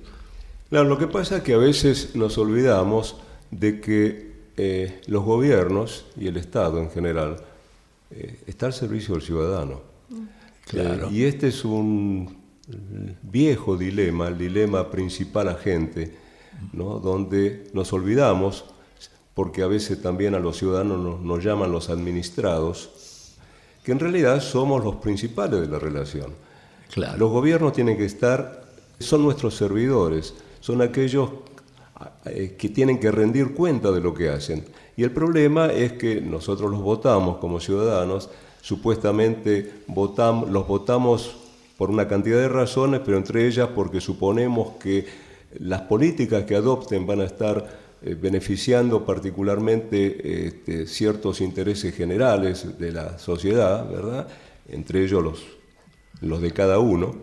Claro, 0.69 0.89
lo 0.89 0.97
que 0.97 1.07
pasa 1.07 1.37
es 1.37 1.43
que 1.43 1.53
a 1.53 1.57
veces 1.57 2.15
nos 2.15 2.37
olvidamos 2.37 3.15
de 3.51 3.79
que 3.79 4.31
eh, 4.57 5.01
los 5.07 5.23
gobiernos 5.23 6.05
y 6.17 6.27
el 6.27 6.37
Estado 6.37 6.81
en 6.81 6.89
general 6.91 7.37
eh, 8.11 8.39
está 8.47 8.65
al 8.65 8.73
servicio 8.73 9.13
del 9.13 9.23
ciudadano. 9.23 9.81
Claro. 10.65 11.07
Eh, 11.07 11.13
y 11.13 11.23
este 11.23 11.47
es 11.47 11.63
un 11.63 12.35
viejo 13.21 13.77
dilema, 13.77 14.27
el 14.27 14.37
dilema 14.37 14.91
principal 14.91 15.47
agente, 15.47 16.13
¿no? 16.73 16.99
donde 16.99 17.69
nos 17.73 17.93
olvidamos 17.93 18.65
porque 19.33 19.61
a 19.61 19.67
veces 19.67 20.01
también 20.01 20.33
a 20.33 20.39
los 20.39 20.57
ciudadanos 20.57 20.99
nos, 20.99 21.21
nos 21.21 21.43
llaman 21.43 21.71
los 21.71 21.89
administrados, 21.89 22.89
que 23.88 23.93
en 23.93 24.00
realidad 24.00 24.41
somos 24.41 24.84
los 24.84 24.97
principales 24.97 25.62
de 25.62 25.67
la 25.67 25.80
relación. 25.80 26.34
Claro. 26.91 27.17
Los 27.17 27.32
gobiernos 27.32 27.71
tienen 27.71 27.95
que 27.95 28.04
estar, 28.04 28.65
son 29.00 29.23
nuestros 29.23 29.56
servidores, 29.56 30.34
son 30.60 30.82
aquellos 30.82 31.30
eh, 32.26 32.58
que 32.60 32.67
tienen 32.67 33.00
que 33.00 33.12
rendir 33.12 33.54
cuenta 33.54 33.89
de 33.93 34.02
lo 34.02 34.13
que 34.13 34.28
hacen. 34.28 34.65
Y 34.97 35.04
el 35.04 35.12
problema 35.12 35.67
es 35.67 35.93
que 35.93 36.19
nosotros 36.19 36.69
los 36.69 36.82
votamos 36.82 37.38
como 37.38 37.62
ciudadanos, 37.62 38.30
supuestamente 38.60 39.84
votamos, 39.88 40.50
los 40.50 40.67
votamos 40.67 41.38
por 41.78 41.89
una 41.89 42.10
cantidad 42.10 42.39
de 42.39 42.50
razones, 42.50 43.00
pero 43.06 43.15
entre 43.15 43.47
ellas 43.47 43.69
porque 43.73 44.02
suponemos 44.02 44.71
que 44.82 45.06
las 45.60 45.84
políticas 45.84 46.43
que 46.43 46.56
adopten 46.56 47.08
van 47.08 47.21
a 47.21 47.23
estar 47.23 47.87
eh, 48.01 48.15
beneficiando 48.19 49.05
particularmente 49.05 50.47
este, 50.47 50.88
ciertos 50.88 51.41
intereses 51.41 51.95
generales 51.95 52.77
de 52.77 52.91
la 52.91 53.17
sociedad, 53.17 53.89
¿verdad? 53.89 54.27
Entre 54.69 55.03
ellos 55.03 55.23
los, 55.23 55.45
los 56.21 56.41
de 56.41 56.51
cada 56.51 56.79
uno. 56.79 57.15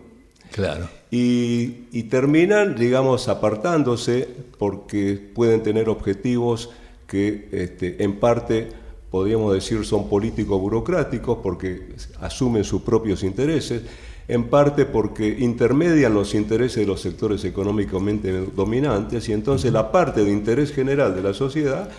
Claro. 0.50 0.88
Y, 1.10 1.86
y 1.92 2.04
terminan, 2.04 2.76
digamos, 2.76 3.28
apartándose 3.28 4.28
porque 4.58 5.14
pueden 5.14 5.62
tener 5.62 5.88
objetivos 5.88 6.70
que 7.06 7.48
este, 7.52 8.02
en 8.02 8.18
parte 8.18 8.68
podríamos 9.10 9.54
decir 9.54 9.84
son 9.84 10.08
políticos 10.08 10.60
burocráticos 10.60 11.38
porque 11.40 11.94
asumen 12.20 12.64
sus 12.64 12.82
propios 12.82 13.22
intereses, 13.22 13.82
en 14.28 14.44
parte 14.44 14.86
porque 14.86 15.28
intermedian 15.38 16.14
los 16.14 16.34
intereses 16.34 16.76
de 16.76 16.86
los 16.86 17.00
sectores 17.00 17.44
económicamente 17.44 18.46
dominantes 18.54 19.28
y 19.28 19.32
entonces 19.32 19.72
la 19.72 19.92
parte 19.92 20.24
de 20.24 20.30
interés 20.30 20.72
general 20.72 21.14
de 21.14 21.22
la 21.22 21.34
sociedad 21.34 21.90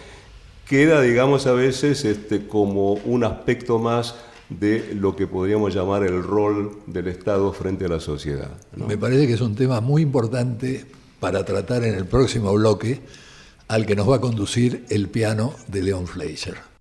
queda, 0.68 1.02
digamos, 1.02 1.46
a 1.46 1.54
veces 1.54 2.04
este, 2.06 2.48
como 2.48 2.94
un 2.94 3.24
aspecto 3.24 3.78
más 3.80 4.16
de 4.50 4.94
lo 4.96 5.16
que 5.16 5.28
podríamos 5.28 5.74
llamar 5.74 6.04
el 6.04 6.22
rol 6.24 6.80
del 6.88 7.08
Estado 7.08 7.52
frente 7.54 7.86
a 7.86 7.90
la 7.90 8.00
sociedad. 8.00 8.52
¿no? 8.76 8.88
Me 8.88 8.98
parece 8.98 9.28
que 9.28 9.34
es 9.34 9.42
un 9.42 9.56
tema 9.56 9.82
muy 9.82 10.02
importante 10.02 10.86
para 11.20 11.44
tratar 11.46 11.84
en 11.84 11.96
el 11.96 12.06
próximo 12.06 12.54
bloque, 12.54 13.02
al 13.68 13.86
que 13.86 13.96
nos 13.96 14.10
va 14.10 14.18
a 14.18 14.22
conducir 14.22 14.86
el 14.90 15.10
piano 15.10 15.54
de 15.68 15.82
Leon 15.82 16.06
Fleischer. 16.06 16.75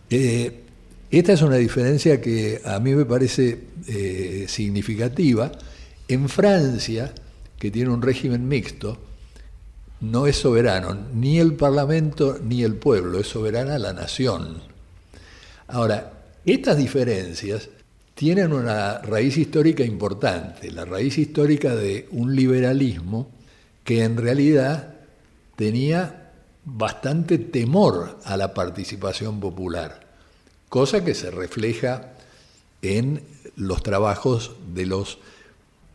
Eh, 0.10 0.64
esta 1.10 1.34
es 1.34 1.42
una 1.42 1.56
diferencia 1.56 2.20
que 2.20 2.62
a 2.66 2.80
mí 2.80 2.94
me 2.94 3.06
parece 3.06 3.64
eh, 3.88 4.46
significativa. 4.48 5.52
En 6.08 6.28
Francia, 6.28 7.14
que 7.58 7.72
tiene 7.72 7.92
un 7.92 8.02
régimen 8.02 8.48
mixto, 8.48 8.98
no 10.02 10.28
es 10.28 10.36
soberano 10.36 10.98
ni 11.14 11.40
el 11.40 11.54
Parlamento 11.54 12.38
ni 12.44 12.64
el 12.64 12.76
pueblo, 12.76 13.20
es 13.20 13.28
soberana 13.28 13.80
la 13.80 13.94
nación. 13.94 14.62
Ahora, 15.68 16.12
estas 16.46 16.78
diferencias 16.78 17.70
tienen 18.16 18.54
una 18.54 19.00
raíz 19.00 19.38
histórica 19.38 19.84
importante, 19.84 20.72
la 20.72 20.86
raíz 20.86 21.18
histórica 21.18 21.76
de 21.76 22.08
un 22.12 22.36
liberalismo 22.36 23.30
que 23.84 24.04
en 24.04 24.18
realidad 24.18 24.96
tenía 25.56 26.32
bastante 26.66 27.38
temor 27.38 28.20
a 28.24 28.38
la 28.38 28.54
participación 28.54 29.40
popular, 29.40 30.08
cosa 30.70 31.04
que 31.04 31.16
se 31.16 31.32
refleja 31.32 32.14
en 32.82 33.24
los 33.56 33.84
trabajos 33.84 34.52
de 34.74 34.86
los 34.86 35.18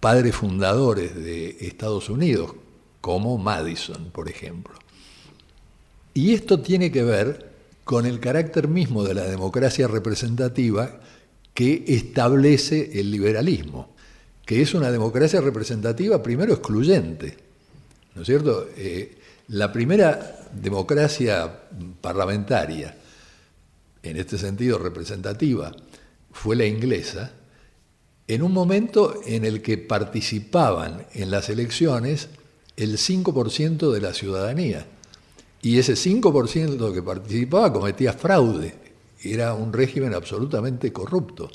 padres 0.00 0.34
fundadores 0.34 1.14
de 1.14 1.56
Estados 1.60 2.08
Unidos, 2.08 2.54
como 3.00 3.38
Madison, 3.38 4.10
por 4.10 4.28
ejemplo. 4.28 4.74
Y 6.14 6.34
esto 6.34 6.60
tiene 6.60 6.90
que 6.90 7.04
ver 7.04 7.48
con 7.84 8.06
el 8.06 8.20
carácter 8.20 8.68
mismo 8.68 9.04
de 9.04 9.14
la 9.14 9.22
democracia 9.22 9.88
representativa 9.88 11.00
que 11.58 11.82
establece 11.88 13.00
el 13.00 13.10
liberalismo, 13.10 13.96
que 14.46 14.62
es 14.62 14.74
una 14.74 14.92
democracia 14.92 15.40
representativa 15.40 16.22
primero 16.22 16.52
excluyente. 16.52 17.36
¿No 18.14 18.22
es 18.22 18.28
cierto? 18.28 18.68
Eh, 18.76 19.18
la 19.48 19.72
primera 19.72 20.46
democracia 20.52 21.52
parlamentaria, 22.00 22.96
en 24.04 24.16
este 24.16 24.38
sentido 24.38 24.78
representativa, 24.78 25.74
fue 26.30 26.54
la 26.54 26.64
inglesa, 26.64 27.32
en 28.28 28.44
un 28.44 28.52
momento 28.52 29.20
en 29.26 29.44
el 29.44 29.60
que 29.60 29.78
participaban 29.78 31.06
en 31.12 31.28
las 31.28 31.48
elecciones 31.48 32.28
el 32.76 32.98
5% 32.98 33.90
de 33.90 34.00
la 34.00 34.14
ciudadanía. 34.14 34.86
Y 35.60 35.80
ese 35.80 35.94
5% 35.94 36.94
que 36.94 37.02
participaba 37.02 37.72
cometía 37.72 38.12
fraude 38.12 38.87
era 39.22 39.54
un 39.54 39.72
régimen 39.72 40.14
absolutamente 40.14 40.92
corrupto. 40.92 41.50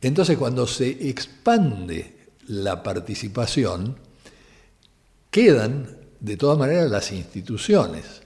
Entonces, 0.00 0.36
cuando 0.36 0.66
se 0.66 1.08
expande 1.08 2.28
la 2.48 2.82
participación, 2.82 3.96
quedan 5.30 5.96
de 6.20 6.36
todas 6.36 6.58
maneras 6.58 6.90
las 6.90 7.12
instituciones. 7.12 8.22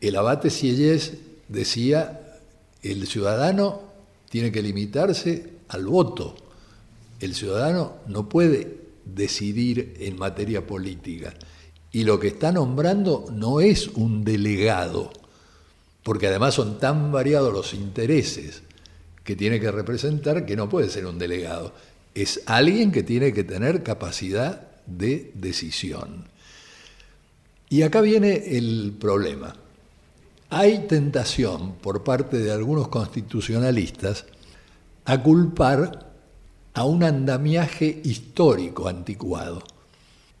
El 0.00 0.16
abate 0.16 0.50
Sieyès 0.50 1.14
decía, 1.48 2.40
el 2.82 3.06
ciudadano 3.06 3.82
tiene 4.28 4.50
que 4.50 4.62
limitarse 4.62 5.50
al 5.68 5.86
voto. 5.86 6.34
El 7.20 7.34
ciudadano 7.34 7.98
no 8.06 8.28
puede 8.28 8.80
decidir 9.04 9.94
en 10.00 10.18
materia 10.18 10.66
política. 10.66 11.34
Y 11.92 12.04
lo 12.04 12.18
que 12.18 12.28
está 12.28 12.52
nombrando 12.52 13.26
no 13.32 13.60
es 13.60 13.88
un 13.88 14.24
delegado, 14.24 15.12
porque 16.02 16.26
además 16.26 16.54
son 16.54 16.78
tan 16.78 17.12
variados 17.12 17.52
los 17.52 17.74
intereses 17.74 18.62
que 19.24 19.36
tiene 19.36 19.60
que 19.60 19.70
representar 19.70 20.44
que 20.44 20.56
no 20.56 20.68
puede 20.68 20.88
ser 20.88 21.06
un 21.06 21.18
delegado. 21.18 21.72
Es 22.14 22.42
alguien 22.46 22.90
que 22.90 23.02
tiene 23.02 23.32
que 23.32 23.44
tener 23.44 23.82
capacidad 23.82 24.68
de 24.86 25.30
decisión. 25.34 26.28
Y 27.68 27.82
acá 27.82 28.00
viene 28.00 28.56
el 28.56 28.94
problema. 29.00 29.54
Hay 30.50 30.86
tentación 30.86 31.76
por 31.76 32.04
parte 32.04 32.38
de 32.38 32.52
algunos 32.52 32.88
constitucionalistas 32.88 34.26
a 35.04 35.22
culpar 35.22 36.12
a 36.74 36.84
un 36.84 37.02
andamiaje 37.02 38.02
histórico 38.04 38.88
anticuado. 38.88 39.62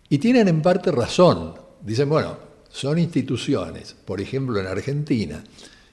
Y 0.08 0.18
tienen 0.18 0.48
en 0.48 0.60
parte 0.60 0.90
razón. 0.90 1.54
Dicen, 1.80 2.08
bueno, 2.08 2.36
son 2.72 2.98
instituciones, 2.98 3.94
por 4.04 4.20
ejemplo 4.20 4.58
en 4.58 4.66
Argentina, 4.66 5.44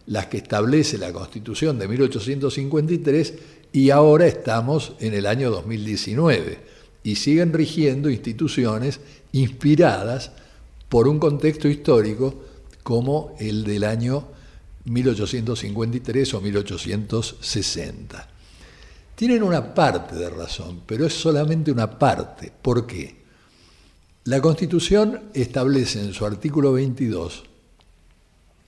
las 0.07 0.25
que 0.27 0.37
establece 0.37 0.97
la 0.97 1.13
Constitución 1.13 1.77
de 1.77 1.87
1853 1.87 3.33
y 3.73 3.91
ahora 3.91 4.25
estamos 4.25 4.93
en 4.99 5.13
el 5.13 5.27
año 5.27 5.51
2019 5.51 6.57
y 7.03 7.15
siguen 7.15 7.53
rigiendo 7.53 8.09
instituciones 8.09 8.99
inspiradas 9.33 10.31
por 10.87 11.07
un 11.07 11.19
contexto 11.19 11.67
histórico 11.67 12.43
como 12.81 13.35
el 13.39 13.63
del 13.63 13.83
año 13.83 14.27
1853 14.85 16.33
o 16.33 16.41
1860. 16.41 18.29
Tienen 19.13 19.43
una 19.43 19.73
parte 19.73 20.15
de 20.15 20.29
razón, 20.29 20.81
pero 20.85 21.05
es 21.05 21.13
solamente 21.13 21.71
una 21.71 21.99
parte. 21.99 22.51
¿Por 22.61 22.87
qué? 22.87 23.18
La 24.29 24.41
Constitución 24.41 25.21
establece 25.33 25.99
en 25.99 26.13
su 26.13 26.23
artículo 26.23 26.73
22 26.73 27.45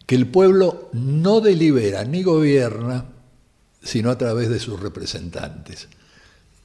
que 0.08 0.16
el 0.16 0.26
pueblo 0.26 0.90
no 0.94 1.40
delibera 1.40 2.04
ni 2.04 2.24
gobierna 2.24 3.06
sino 3.84 4.10
a 4.10 4.18
través 4.18 4.50
de 4.50 4.58
sus 4.58 4.80
representantes. 4.80 5.88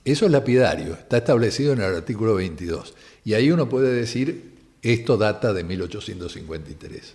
Eso 0.03 0.24
es 0.24 0.32
lapidario, 0.32 0.94
está 0.94 1.18
establecido 1.18 1.74
en 1.74 1.80
el 1.80 1.94
artículo 1.94 2.36
22. 2.36 2.94
Y 3.26 3.34
ahí 3.34 3.51
uno 3.51 3.68
puede 3.68 3.92
decir, 3.92 4.55
esto 4.80 5.18
data 5.18 5.53
de 5.53 5.62
1853. 5.62 7.12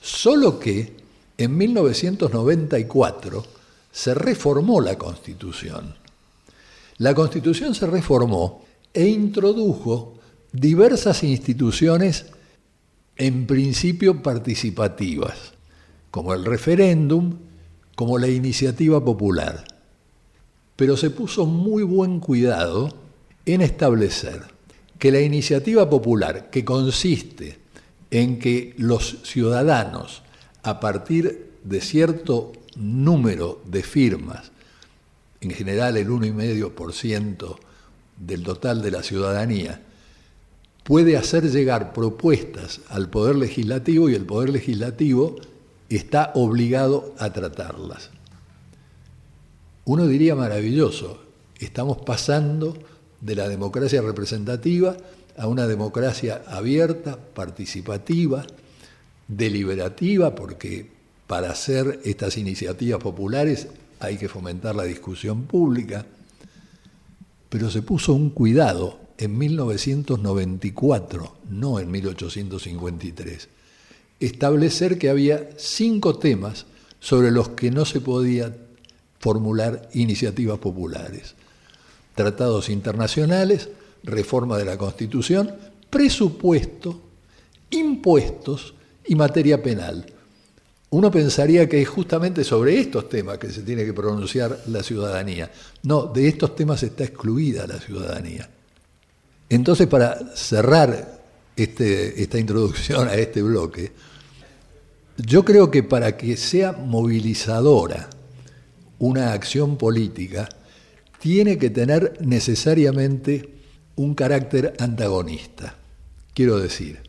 Solo 0.00 0.58
que 0.58 0.92
en 1.38 1.56
1994 1.56 3.46
se 3.92 4.14
reformó 4.14 4.80
la 4.80 4.98
Constitución. 4.98 5.94
La 6.98 7.14
Constitución 7.14 7.76
se 7.76 7.86
reformó 7.86 8.64
e 8.92 9.06
introdujo 9.06 10.18
diversas 10.52 11.24
instituciones 11.24 12.26
en 13.16 13.46
principio 13.46 14.22
participativas, 14.22 15.54
como 16.10 16.34
el 16.34 16.44
referéndum, 16.44 17.38
como 17.94 18.18
la 18.18 18.28
iniciativa 18.28 19.04
popular. 19.04 19.64
Pero 20.76 20.96
se 20.96 21.10
puso 21.10 21.46
muy 21.46 21.82
buen 21.82 22.20
cuidado 22.20 22.94
en 23.46 23.60
establecer 23.60 24.42
que 24.98 25.12
la 25.12 25.20
iniciativa 25.20 25.88
popular, 25.88 26.50
que 26.50 26.64
consiste 26.64 27.58
en 28.10 28.38
que 28.38 28.74
los 28.76 29.18
ciudadanos, 29.24 30.22
a 30.62 30.80
partir 30.80 31.52
de 31.64 31.80
cierto 31.80 32.52
número 32.76 33.60
de 33.64 33.82
firmas, 33.82 34.52
en 35.40 35.50
general 35.50 35.96
el 35.96 36.08
1,5% 36.08 37.56
del 38.18 38.42
total 38.42 38.80
de 38.80 38.90
la 38.90 39.02
ciudadanía, 39.02 39.82
puede 40.82 41.16
hacer 41.16 41.50
llegar 41.50 41.92
propuestas 41.92 42.80
al 42.88 43.08
Poder 43.08 43.36
Legislativo 43.36 44.08
y 44.08 44.14
el 44.14 44.26
Poder 44.26 44.50
Legislativo 44.50 45.36
está 45.88 46.32
obligado 46.34 47.14
a 47.18 47.32
tratarlas. 47.32 48.10
Uno 49.84 50.06
diría 50.06 50.34
maravilloso, 50.34 51.22
estamos 51.58 51.98
pasando 51.98 52.76
de 53.20 53.36
la 53.36 53.48
democracia 53.48 54.00
representativa 54.00 54.96
a 55.36 55.46
una 55.46 55.66
democracia 55.66 56.42
abierta, 56.46 57.16
participativa, 57.16 58.44
deliberativa, 59.28 60.34
porque 60.34 60.86
para 61.26 61.50
hacer 61.50 62.00
estas 62.04 62.36
iniciativas 62.36 63.00
populares 63.00 63.68
hay 64.00 64.18
que 64.18 64.28
fomentar 64.28 64.74
la 64.74 64.84
discusión 64.84 65.44
pública, 65.44 66.04
pero 67.48 67.70
se 67.70 67.82
puso 67.82 68.12
un 68.12 68.30
cuidado 68.30 68.98
en 69.22 69.38
1994, 69.38 71.36
no 71.48 71.78
en 71.78 71.90
1853, 71.92 73.48
establecer 74.18 74.98
que 74.98 75.08
había 75.10 75.50
cinco 75.56 76.18
temas 76.18 76.66
sobre 76.98 77.30
los 77.30 77.50
que 77.50 77.70
no 77.70 77.84
se 77.84 78.00
podía 78.00 78.52
formular 79.20 79.88
iniciativas 79.94 80.58
populares. 80.58 81.36
Tratados 82.16 82.68
internacionales, 82.68 83.68
reforma 84.02 84.58
de 84.58 84.64
la 84.64 84.76
Constitución, 84.76 85.54
presupuesto, 85.88 87.00
impuestos 87.70 88.74
y 89.06 89.14
materia 89.14 89.62
penal. 89.62 90.04
Uno 90.90 91.12
pensaría 91.12 91.68
que 91.68 91.80
es 91.80 91.88
justamente 91.88 92.42
sobre 92.42 92.76
estos 92.80 93.08
temas 93.08 93.38
que 93.38 93.50
se 93.50 93.62
tiene 93.62 93.84
que 93.84 93.94
pronunciar 93.94 94.64
la 94.66 94.82
ciudadanía. 94.82 95.48
No, 95.84 96.06
de 96.06 96.26
estos 96.26 96.56
temas 96.56 96.82
está 96.82 97.04
excluida 97.04 97.68
la 97.68 97.78
ciudadanía. 97.78 98.50
Entonces, 99.52 99.86
para 99.86 100.34
cerrar 100.34 101.20
este, 101.56 102.22
esta 102.22 102.38
introducción 102.38 103.06
a 103.06 103.16
este 103.16 103.42
bloque, 103.42 103.92
yo 105.18 105.44
creo 105.44 105.70
que 105.70 105.82
para 105.82 106.16
que 106.16 106.38
sea 106.38 106.72
movilizadora 106.72 108.08
una 108.98 109.34
acción 109.34 109.76
política, 109.76 110.48
tiene 111.18 111.58
que 111.58 111.68
tener 111.68 112.16
necesariamente 112.20 113.50
un 113.94 114.14
carácter 114.14 114.72
antagonista. 114.78 115.76
Quiero 116.32 116.58
decir, 116.58 117.00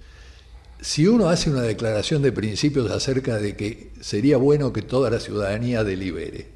si 0.82 1.08
uno 1.08 1.30
hace 1.30 1.50
una 1.50 1.62
declaración 1.62 2.22
de 2.22 2.34
principios 2.34 2.92
acerca 2.92 3.38
de 3.38 3.56
que 3.56 3.94
sería 4.02 4.36
bueno 4.36 4.74
que 4.74 4.82
toda 4.82 5.10
la 5.10 5.22
ciudadanía 5.22 5.86
delibere, 5.86 6.50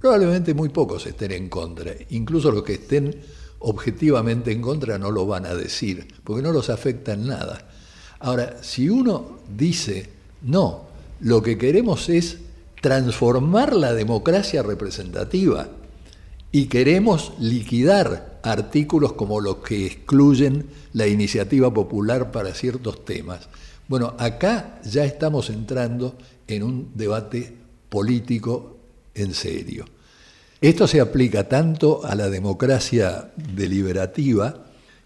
probablemente 0.00 0.54
muy 0.54 0.70
pocos 0.70 1.06
estén 1.06 1.32
en 1.32 1.50
contra, 1.50 1.92
incluso 2.08 2.50
los 2.50 2.62
que 2.62 2.72
estén 2.72 3.14
objetivamente 3.58 4.52
en 4.52 4.62
contra 4.62 4.98
no 4.98 5.10
lo 5.10 5.26
van 5.26 5.46
a 5.46 5.54
decir, 5.54 6.06
porque 6.24 6.42
no 6.42 6.52
los 6.52 6.70
afecta 6.70 7.12
en 7.12 7.26
nada. 7.26 7.68
Ahora, 8.20 8.62
si 8.62 8.88
uno 8.88 9.38
dice, 9.56 10.08
no, 10.42 10.86
lo 11.20 11.42
que 11.42 11.58
queremos 11.58 12.08
es 12.08 12.38
transformar 12.80 13.74
la 13.74 13.94
democracia 13.94 14.62
representativa 14.62 15.68
y 16.52 16.66
queremos 16.66 17.32
liquidar 17.38 18.40
artículos 18.42 19.14
como 19.14 19.40
los 19.40 19.56
que 19.56 19.86
excluyen 19.86 20.66
la 20.92 21.06
iniciativa 21.06 21.72
popular 21.72 22.30
para 22.30 22.54
ciertos 22.54 23.04
temas. 23.04 23.48
Bueno, 23.88 24.14
acá 24.18 24.80
ya 24.84 25.04
estamos 25.04 25.50
entrando 25.50 26.16
en 26.46 26.62
un 26.62 26.90
debate 26.94 27.52
político 27.88 28.76
en 29.14 29.34
serio. 29.34 29.84
Esto 30.60 30.86
se 30.86 31.00
aplica 31.00 31.48
tanto 31.48 32.04
a 32.04 32.14
la 32.14 32.30
democracia 32.30 33.30
deliberativa 33.36 34.64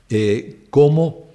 eh, 0.09 0.66
como 0.70 1.28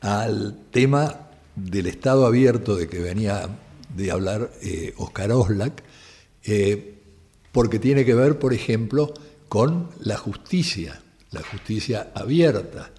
al 0.00 0.56
tema 0.70 1.30
del 1.56 1.86
Estado 1.86 2.26
abierto 2.26 2.76
de 2.76 2.88
que 2.88 3.00
venía 3.00 3.48
de 3.94 4.10
hablar 4.10 4.52
eh, 4.62 4.94
Oscar 4.98 5.32
Oslak, 5.32 5.82
eh, 6.44 6.94
porque 7.50 7.80
tiene 7.80 8.04
que 8.04 8.14
ver, 8.14 8.38
por 8.38 8.54
ejemplo, 8.54 9.12
con 9.48 9.88
la 10.00 10.16
justicia, 10.16 11.00
la 11.32 11.42
justicia 11.42 12.10
abierta, 12.14 12.90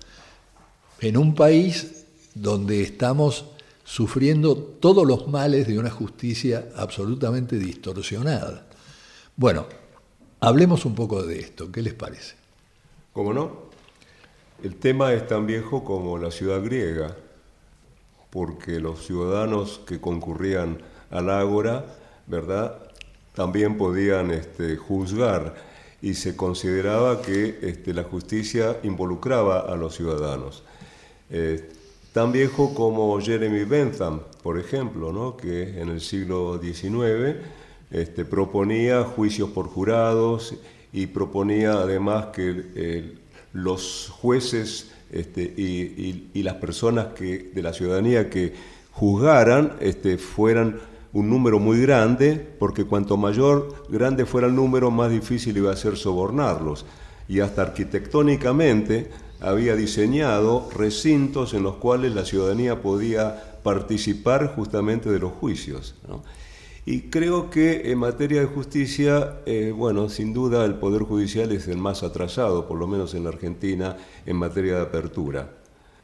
en 1.00 1.16
un 1.16 1.34
país 1.34 2.06
donde 2.34 2.82
estamos 2.82 3.46
sufriendo 3.86 4.58
todos 4.58 5.08
los 5.08 5.28
males 5.28 5.66
de 5.68 5.80
una 5.80 5.92
justicia 5.92 6.68
absolutamente 6.76 7.58
distorsionada. 7.58 8.68
Bueno, 9.38 9.68
Hablemos 10.40 10.86
un 10.86 10.94
poco 10.94 11.24
de 11.24 11.40
esto, 11.40 11.72
¿qué 11.72 11.82
les 11.82 11.96
parece? 11.96 12.36
¿Cómo 13.12 13.34
no? 13.34 13.68
El 14.64 14.76
tema 14.76 15.12
es 15.14 15.26
tan 15.26 15.48
viejo 15.48 15.84
como 15.84 16.20
la 16.20 16.30
ciudad 16.30 16.64
griega, 16.64 17.16
porque 18.30 18.80
los 18.80 19.04
ciudadanos 19.04 19.82
que 19.88 20.00
concurrían 20.00 20.78
al 21.10 21.32
ágora, 21.32 21.86
¿verdad? 22.28 22.78
También 23.34 23.78
podían 23.78 24.30
este, 24.30 24.78
juzgar 24.78 25.56
y 26.04 26.14
se 26.14 26.36
consideraba 26.36 27.24
que 27.24 27.58
este, 27.64 27.92
la 27.94 28.04
justicia 28.04 28.78
involucraba 28.84 29.62
a 29.62 29.76
los 29.76 29.96
ciudadanos. 29.96 30.62
Eh, 31.32 31.68
tan 32.14 32.32
viejo 32.32 32.76
como 32.76 33.20
Jeremy 33.20 33.64
Bentham, 33.64 34.22
por 34.44 34.60
ejemplo, 34.60 35.12
¿no? 35.12 35.36
que 35.36 35.82
en 35.82 35.90
el 35.90 36.02
siglo 36.02 36.60
XIX 36.62 37.38
este, 37.92 38.26
proponía 38.26 39.04
juicios 39.04 39.50
por 39.50 39.68
jurados 39.68 40.56
y 40.92 41.08
proponía 41.08 41.74
además 41.74 42.28
que 42.28 42.66
eh, 42.76 43.16
los 43.54 44.10
jueces 44.10 44.92
este, 45.12 45.42
y, 45.44 46.44
las 46.44 46.56
personas 46.56 47.08
que, 47.08 47.52
de 47.54 47.62
la 47.62 47.74
ciudadanía 47.74 48.30
que 48.30 48.54
juzgaran 48.92 49.74
este, 49.80 50.18
fueran 50.18 50.80
un 51.14 51.30
número 51.30 51.60
muy 51.60 51.82
grande, 51.82 52.36
porque 52.60 52.84
cuanto 52.84 53.18
mayor, 53.18 53.86
grande 53.90 54.26
fuera 54.26 54.48
el 54.48 54.56
número, 54.56 54.92
más 54.92 55.10
difícil 55.10 55.58
iba 55.58 55.72
a 55.72 55.76
ser 55.76 55.98
sobornarlos. 55.98 56.86
Y 57.28 57.40
hasta 57.40 57.62
arquitectónicamente 57.62 59.10
había 59.40 59.76
diseñado 59.76 60.70
recintos 60.76 61.54
en 61.54 61.64
los 61.64 61.76
cuales 61.76 62.14
la 62.14 62.26
ciudadanía 62.26 62.82
podía 62.82 63.60
participar 63.64 64.54
justamente 64.56 65.10
de 65.10 65.20
los 65.20 65.32
juicios. 65.34 65.96
Y 66.90 67.02
creo 67.10 67.50
que 67.50 67.92
en 67.92 67.98
materia 67.98 68.40
de 68.40 68.46
justicia, 68.46 69.42
eh, 69.46 69.74
bueno, 69.76 70.08
sin 70.08 70.34
duda 70.34 70.64
el 70.64 70.76
Poder 70.76 71.02
Judicial 71.02 71.52
es 71.52 71.68
el 71.68 71.80
más 71.80 72.02
atrasado, 72.02 72.66
por 72.66 72.78
lo 72.78 72.88
menos 72.88 73.14
en 73.14 73.26
la 73.26 73.30
Argentina, 73.30 73.98
en 74.26 74.38
materia 74.38 74.76
de 74.76 74.82
apertura. 74.84 75.52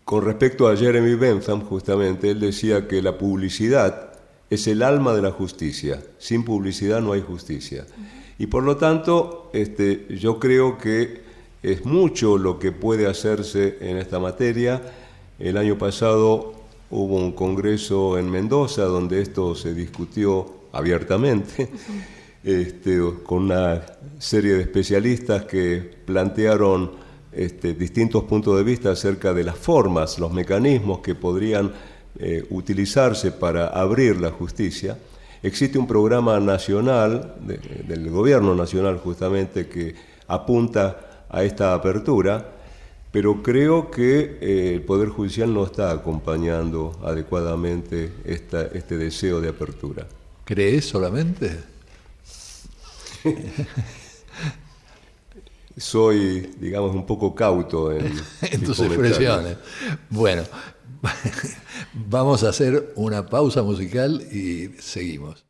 Con 0.04 0.26
respecto 0.26 0.68
a 0.68 0.76
Jeremy 0.76 1.16
Bentham, 1.16 1.62
justamente, 1.62 2.32
él 2.32 2.42
decía 2.42 2.86
que 2.86 3.02
la 3.02 3.18
publicidad 3.18 4.12
es 4.50 4.68
el 4.68 4.84
alma 4.84 5.14
de 5.16 5.22
la 5.22 5.32
justicia. 5.32 6.04
Sin 6.18 6.44
publicidad 6.44 7.00
no 7.00 7.14
hay 7.14 7.22
justicia. 7.22 7.86
Y 8.38 8.48
por 8.48 8.64
lo 8.64 8.76
tanto, 8.76 9.52
este, 9.54 10.06
yo 10.10 10.38
creo 10.38 10.78
que 10.78 11.22
es 11.64 11.86
mucho 11.86 12.38
lo 12.38 12.60
que 12.60 12.74
puede 12.74 13.08
hacerse 13.08 13.78
en 13.80 13.96
esta 13.96 14.20
materia. 14.20 14.82
El 15.40 15.56
año 15.56 15.78
pasado 15.78 16.52
hubo 16.90 17.16
un 17.16 17.32
congreso 17.32 18.18
en 18.18 18.30
Mendoza 18.30 18.84
donde 18.84 19.22
esto 19.22 19.56
se 19.56 19.74
discutió 19.74 20.62
abiertamente, 20.74 21.69
este, 22.43 22.99
con 23.24 23.43
una 23.43 23.82
serie 24.19 24.55
de 24.55 24.61
especialistas 24.61 25.45
que 25.45 25.78
plantearon 26.05 26.91
este, 27.32 27.74
distintos 27.74 28.26
puntos 28.26 28.57
de 28.57 28.63
vista 28.63 28.91
acerca 28.91 29.34
de 29.34 29.43
las 29.43 29.57
formas, 29.57 30.19
los 30.19 30.34
mecanismos 30.34 30.99
que 30.99 31.15
podrían 31.15 31.71
eh, 32.19 32.45
utilizarse 32.49 33.32
para 33.32 33.67
abrir 33.67 34.19
la 34.19 34.32
justicia. 34.32 34.97
Existe 35.41 35.78
un 35.78 35.88
programa 35.88 36.39
nacional, 36.39 37.36
del 37.88 38.09
gobierno 38.09 38.55
nacional 38.55 38.97
justamente, 38.97 39.67
que 39.67 39.95
apunta 40.28 41.26
a 41.30 41.43
esta 41.43 41.74
apertura, 41.74 42.51
pero 43.11 43.43
creo 43.43 43.91
que 43.91 44.38
eh, 44.41 44.74
el 44.76 44.82
Poder 44.82 45.09
Judicial 45.09 45.53
no 45.53 45.65
está 45.65 45.91
acompañando 45.91 46.99
adecuadamente 47.03 48.11
este 48.26 48.97
deseo 48.97 49.41
de 49.41 49.49
apertura. 49.49 50.07
¿Crees 50.46 50.86
solamente? 50.86 51.60
Soy, 55.78 56.52
digamos, 56.60 56.94
un 56.96 57.06
poco 57.06 57.34
cauto 57.34 57.91
en, 57.91 58.14
tus 58.66 58.80
expresiones. 58.80 59.58
Bueno, 60.10 60.44
vamos 61.94 62.44
a 62.44 62.50
hacer 62.50 62.94
una 62.96 63.26
pausa 63.26 63.64
musical 63.64 64.22
y 64.32 64.70
seguimos. 64.80 65.46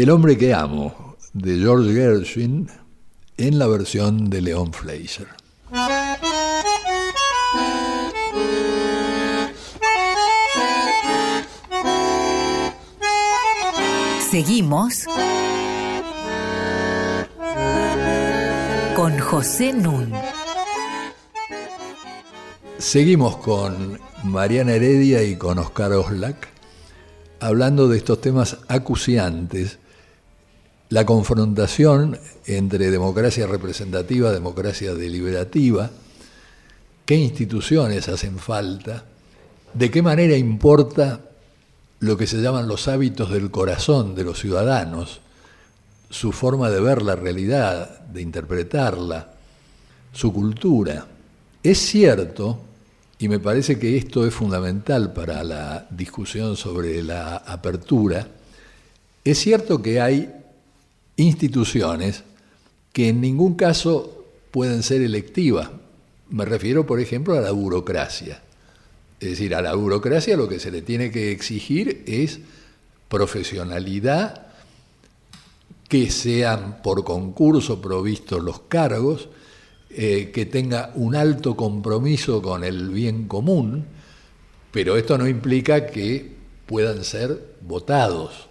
El 0.00 0.08
hombre 0.08 0.38
que 0.38 0.54
amo, 0.54 1.18
de 1.34 1.58
George 1.58 1.92
Gershwin, 1.92 2.70
en 3.36 3.58
la 3.58 3.66
versión 3.66 4.30
de 4.30 4.40
León 4.40 4.72
Fleischer. 4.72 5.26
Seguimos 14.30 15.04
con 18.96 19.18
José 19.18 19.74
Nun. 19.74 20.14
Seguimos 22.78 23.36
con 23.36 24.00
Mariana 24.24 24.72
Heredia 24.72 25.22
y 25.22 25.36
con 25.36 25.58
Oscar 25.58 25.92
Oslak 25.92 26.48
hablando 27.38 27.88
de 27.88 27.98
estos 27.98 28.22
temas 28.22 28.56
acuciantes, 28.68 29.78
la 30.90 31.06
confrontación 31.06 32.18
entre 32.46 32.90
democracia 32.90 33.46
representativa, 33.46 34.32
democracia 34.32 34.92
deliberativa, 34.92 35.88
qué 37.06 37.14
instituciones 37.14 38.08
hacen 38.08 38.38
falta, 38.38 39.04
de 39.72 39.90
qué 39.90 40.02
manera 40.02 40.36
importa 40.36 41.20
lo 42.00 42.16
que 42.16 42.26
se 42.26 42.38
llaman 42.38 42.66
los 42.66 42.88
hábitos 42.88 43.30
del 43.30 43.52
corazón 43.52 44.16
de 44.16 44.24
los 44.24 44.40
ciudadanos, 44.40 45.20
su 46.10 46.32
forma 46.32 46.70
de 46.70 46.80
ver 46.80 47.02
la 47.02 47.14
realidad, 47.14 48.00
de 48.06 48.22
interpretarla, 48.22 49.30
su 50.12 50.32
cultura. 50.32 51.06
Es 51.62 51.78
cierto, 51.78 52.58
y 53.20 53.28
me 53.28 53.38
parece 53.38 53.78
que 53.78 53.96
esto 53.96 54.26
es 54.26 54.34
fundamental 54.34 55.12
para 55.12 55.44
la 55.44 55.86
discusión 55.88 56.56
sobre 56.56 57.00
la 57.00 57.36
apertura, 57.36 58.26
es 59.22 59.38
cierto 59.38 59.80
que 59.82 60.00
hay 60.00 60.39
instituciones 61.20 62.24
que 62.92 63.08
en 63.08 63.20
ningún 63.20 63.54
caso 63.54 64.24
pueden 64.50 64.82
ser 64.82 65.02
electivas. 65.02 65.70
Me 66.28 66.44
refiero, 66.44 66.86
por 66.86 67.00
ejemplo, 67.00 67.36
a 67.36 67.40
la 67.40 67.50
burocracia. 67.50 68.42
Es 69.20 69.30
decir, 69.30 69.54
a 69.54 69.62
la 69.62 69.74
burocracia 69.74 70.36
lo 70.36 70.48
que 70.48 70.58
se 70.58 70.70
le 70.70 70.82
tiene 70.82 71.10
que 71.10 71.30
exigir 71.30 72.04
es 72.06 72.40
profesionalidad, 73.08 74.46
que 75.88 76.10
sean 76.10 76.82
por 76.82 77.04
concurso 77.04 77.80
provistos 77.80 78.42
los 78.42 78.60
cargos, 78.60 79.28
eh, 79.90 80.30
que 80.32 80.46
tenga 80.46 80.92
un 80.94 81.16
alto 81.16 81.56
compromiso 81.56 82.40
con 82.40 82.62
el 82.62 82.90
bien 82.90 83.26
común, 83.26 83.84
pero 84.70 84.96
esto 84.96 85.18
no 85.18 85.26
implica 85.26 85.86
que 85.86 86.32
puedan 86.66 87.02
ser 87.02 87.56
votados. 87.60 88.48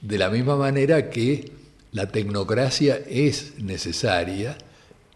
De 0.00 0.18
la 0.18 0.28
misma 0.28 0.56
manera 0.56 1.08
que 1.08 1.61
la 1.92 2.08
tecnocracia 2.08 3.00
es 3.06 3.58
necesaria 3.58 4.56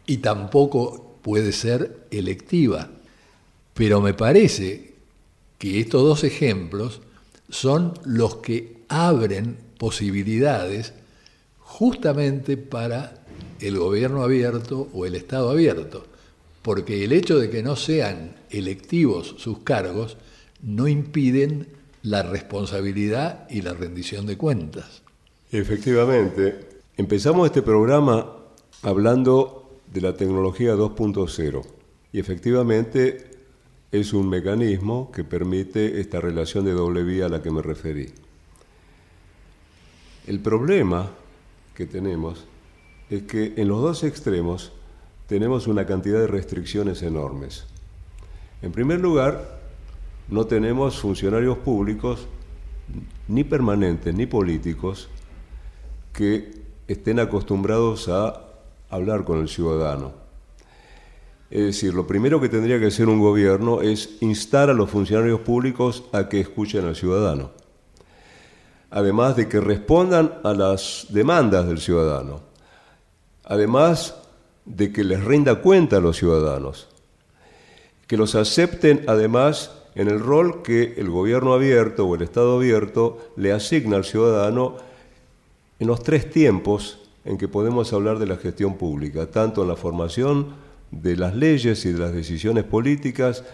y 0.06 0.18
tampoco 0.18 1.16
puede 1.22 1.52
ser 1.52 2.06
electiva. 2.10 2.90
Pero 3.74 4.00
me 4.00 4.14
parece 4.14 4.94
que 5.58 5.80
estos 5.80 6.02
dos 6.02 6.22
ejemplos 6.24 7.00
son 7.48 7.94
los 8.04 8.36
que 8.36 8.82
abren 8.88 9.56
posibilidades 9.78 10.92
justamente 11.58 12.56
para 12.56 13.24
el 13.60 13.78
gobierno 13.78 14.22
abierto 14.22 14.88
o 14.92 15.06
el 15.06 15.14
Estado 15.14 15.50
abierto, 15.50 16.06
porque 16.62 17.04
el 17.04 17.12
hecho 17.12 17.38
de 17.38 17.48
que 17.48 17.62
no 17.62 17.76
sean 17.76 18.36
electivos 18.50 19.34
sus 19.38 19.60
cargos 19.60 20.16
no 20.62 20.88
impiden 20.88 21.68
la 22.02 22.22
responsabilidad 22.22 23.48
y 23.50 23.62
la 23.62 23.74
rendición 23.74 24.26
de 24.26 24.36
cuentas. 24.36 25.02
Efectivamente, 25.52 26.58
empezamos 26.96 27.46
este 27.46 27.62
programa 27.62 28.34
hablando 28.82 29.78
de 29.92 30.00
la 30.00 30.16
tecnología 30.16 30.74
2.0 30.74 31.62
y 32.12 32.18
efectivamente 32.18 33.30
es 33.92 34.12
un 34.12 34.28
mecanismo 34.28 35.12
que 35.12 35.22
permite 35.22 36.00
esta 36.00 36.20
relación 36.20 36.64
de 36.64 36.72
doble 36.72 37.04
vía 37.04 37.26
a 37.26 37.28
la 37.28 37.42
que 37.42 37.52
me 37.52 37.62
referí. 37.62 38.12
El 40.26 40.40
problema 40.40 41.12
que 41.76 41.86
tenemos 41.86 42.44
es 43.08 43.22
que 43.22 43.54
en 43.56 43.68
los 43.68 43.80
dos 43.80 44.02
extremos 44.02 44.72
tenemos 45.28 45.68
una 45.68 45.86
cantidad 45.86 46.18
de 46.18 46.26
restricciones 46.26 47.02
enormes. 47.02 47.66
En 48.62 48.72
primer 48.72 48.98
lugar, 48.98 49.60
no 50.28 50.46
tenemos 50.46 50.98
funcionarios 50.98 51.58
públicos, 51.58 52.26
ni 53.28 53.44
permanentes 53.44 54.12
ni 54.12 54.26
políticos, 54.26 55.08
que 56.16 56.50
estén 56.88 57.20
acostumbrados 57.20 58.08
a 58.08 58.40
hablar 58.88 59.24
con 59.24 59.38
el 59.38 59.48
ciudadano. 59.48 60.12
Es 61.50 61.62
decir, 61.62 61.92
lo 61.92 62.06
primero 62.06 62.40
que 62.40 62.48
tendría 62.48 62.80
que 62.80 62.86
hacer 62.86 63.06
un 63.06 63.20
gobierno 63.20 63.82
es 63.82 64.16
instar 64.20 64.70
a 64.70 64.74
los 64.74 64.90
funcionarios 64.90 65.40
públicos 65.40 66.04
a 66.12 66.28
que 66.28 66.40
escuchen 66.40 66.86
al 66.86 66.96
ciudadano, 66.96 67.50
además 68.90 69.36
de 69.36 69.46
que 69.46 69.60
respondan 69.60 70.32
a 70.42 70.54
las 70.54 71.06
demandas 71.10 71.68
del 71.68 71.80
ciudadano, 71.80 72.40
además 73.44 74.16
de 74.64 74.92
que 74.92 75.04
les 75.04 75.22
rinda 75.22 75.56
cuenta 75.56 75.98
a 75.98 76.00
los 76.00 76.16
ciudadanos, 76.16 76.88
que 78.06 78.16
los 78.16 78.34
acepten 78.34 79.04
además 79.06 79.70
en 79.94 80.08
el 80.08 80.18
rol 80.18 80.62
que 80.62 80.94
el 80.96 81.10
gobierno 81.10 81.52
abierto 81.52 82.06
o 82.06 82.14
el 82.14 82.22
Estado 82.22 82.56
abierto 82.56 83.32
le 83.36 83.52
asigna 83.52 83.96
al 83.96 84.04
ciudadano 84.04 84.76
en 85.78 85.86
los 85.86 86.02
tres 86.02 86.30
tiempos 86.30 86.98
en 87.24 87.38
que 87.38 87.48
podemos 87.48 87.92
hablar 87.92 88.18
de 88.18 88.26
la 88.26 88.36
gestión 88.36 88.76
pública, 88.76 89.26
tanto 89.26 89.62
en 89.62 89.68
la 89.68 89.76
formación 89.76 90.54
de 90.90 91.16
las 91.16 91.34
leyes 91.34 91.84
y 91.84 91.92
de 91.92 91.98
las 91.98 92.12
decisiones 92.12 92.64
políticas, 92.64 93.44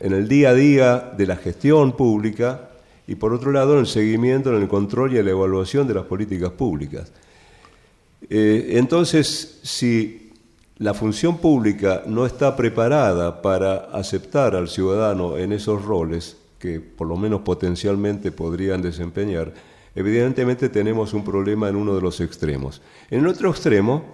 en 0.00 0.12
el 0.12 0.28
día 0.28 0.50
a 0.50 0.54
día 0.54 1.12
de 1.16 1.26
la 1.26 1.36
gestión 1.36 1.92
pública 1.92 2.70
y 3.06 3.14
por 3.14 3.32
otro 3.32 3.52
lado 3.52 3.74
en 3.74 3.80
el 3.80 3.86
seguimiento, 3.86 4.54
en 4.54 4.62
el 4.62 4.68
control 4.68 5.14
y 5.14 5.18
en 5.18 5.26
la 5.26 5.30
evaluación 5.30 5.86
de 5.86 5.94
las 5.94 6.04
políticas 6.04 6.50
públicas. 6.50 7.12
Eh, 8.28 8.72
entonces, 8.76 9.60
si 9.62 10.32
la 10.78 10.94
función 10.94 11.38
pública 11.38 12.02
no 12.06 12.26
está 12.26 12.56
preparada 12.56 13.42
para 13.42 13.76
aceptar 13.92 14.56
al 14.56 14.68
ciudadano 14.68 15.36
en 15.36 15.52
esos 15.52 15.84
roles 15.84 16.36
que 16.58 16.80
por 16.80 17.06
lo 17.06 17.16
menos 17.16 17.40
potencialmente 17.40 18.32
podrían 18.32 18.82
desempeñar, 18.82 19.52
evidentemente 19.94 20.68
tenemos 20.68 21.14
un 21.14 21.24
problema 21.24 21.68
en 21.68 21.76
uno 21.76 21.94
de 21.94 22.00
los 22.00 22.20
extremos. 22.20 22.80
En 23.10 23.20
el 23.20 23.26
otro 23.26 23.50
extremo 23.50 24.04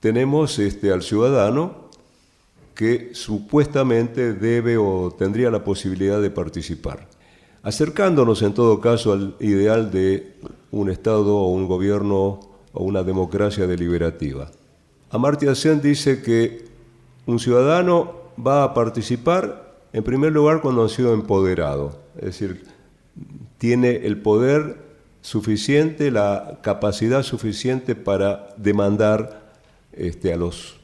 tenemos 0.00 0.58
este, 0.58 0.92
al 0.92 1.02
ciudadano 1.02 1.86
que 2.74 3.10
supuestamente 3.14 4.34
debe 4.34 4.76
o 4.76 5.14
tendría 5.18 5.50
la 5.50 5.64
posibilidad 5.64 6.20
de 6.20 6.30
participar. 6.30 7.08
Acercándonos 7.62 8.42
en 8.42 8.54
todo 8.54 8.80
caso 8.80 9.12
al 9.12 9.34
ideal 9.40 9.90
de 9.90 10.34
un 10.70 10.90
Estado 10.90 11.36
o 11.36 11.48
un 11.48 11.66
gobierno 11.66 12.40
o 12.72 12.84
una 12.84 13.02
democracia 13.02 13.66
deliberativa. 13.66 14.50
Amartya 15.10 15.54
Sen 15.54 15.80
dice 15.80 16.22
que 16.22 16.66
un 17.24 17.38
ciudadano 17.38 18.14
va 18.38 18.62
a 18.62 18.74
participar 18.74 19.66
en 19.92 20.04
primer 20.04 20.32
lugar 20.32 20.60
cuando 20.60 20.84
ha 20.84 20.88
sido 20.88 21.14
empoderado, 21.14 21.98
es 22.16 22.24
decir, 22.26 22.64
tiene 23.56 24.06
el 24.06 24.20
poder 24.20 24.85
suficiente, 25.26 26.12
la 26.12 26.60
capacidad 26.62 27.24
suficiente 27.24 27.96
para 27.96 28.46
demandar 28.58 29.42
este, 29.92 30.32
a 30.32 30.36
los 30.36 30.76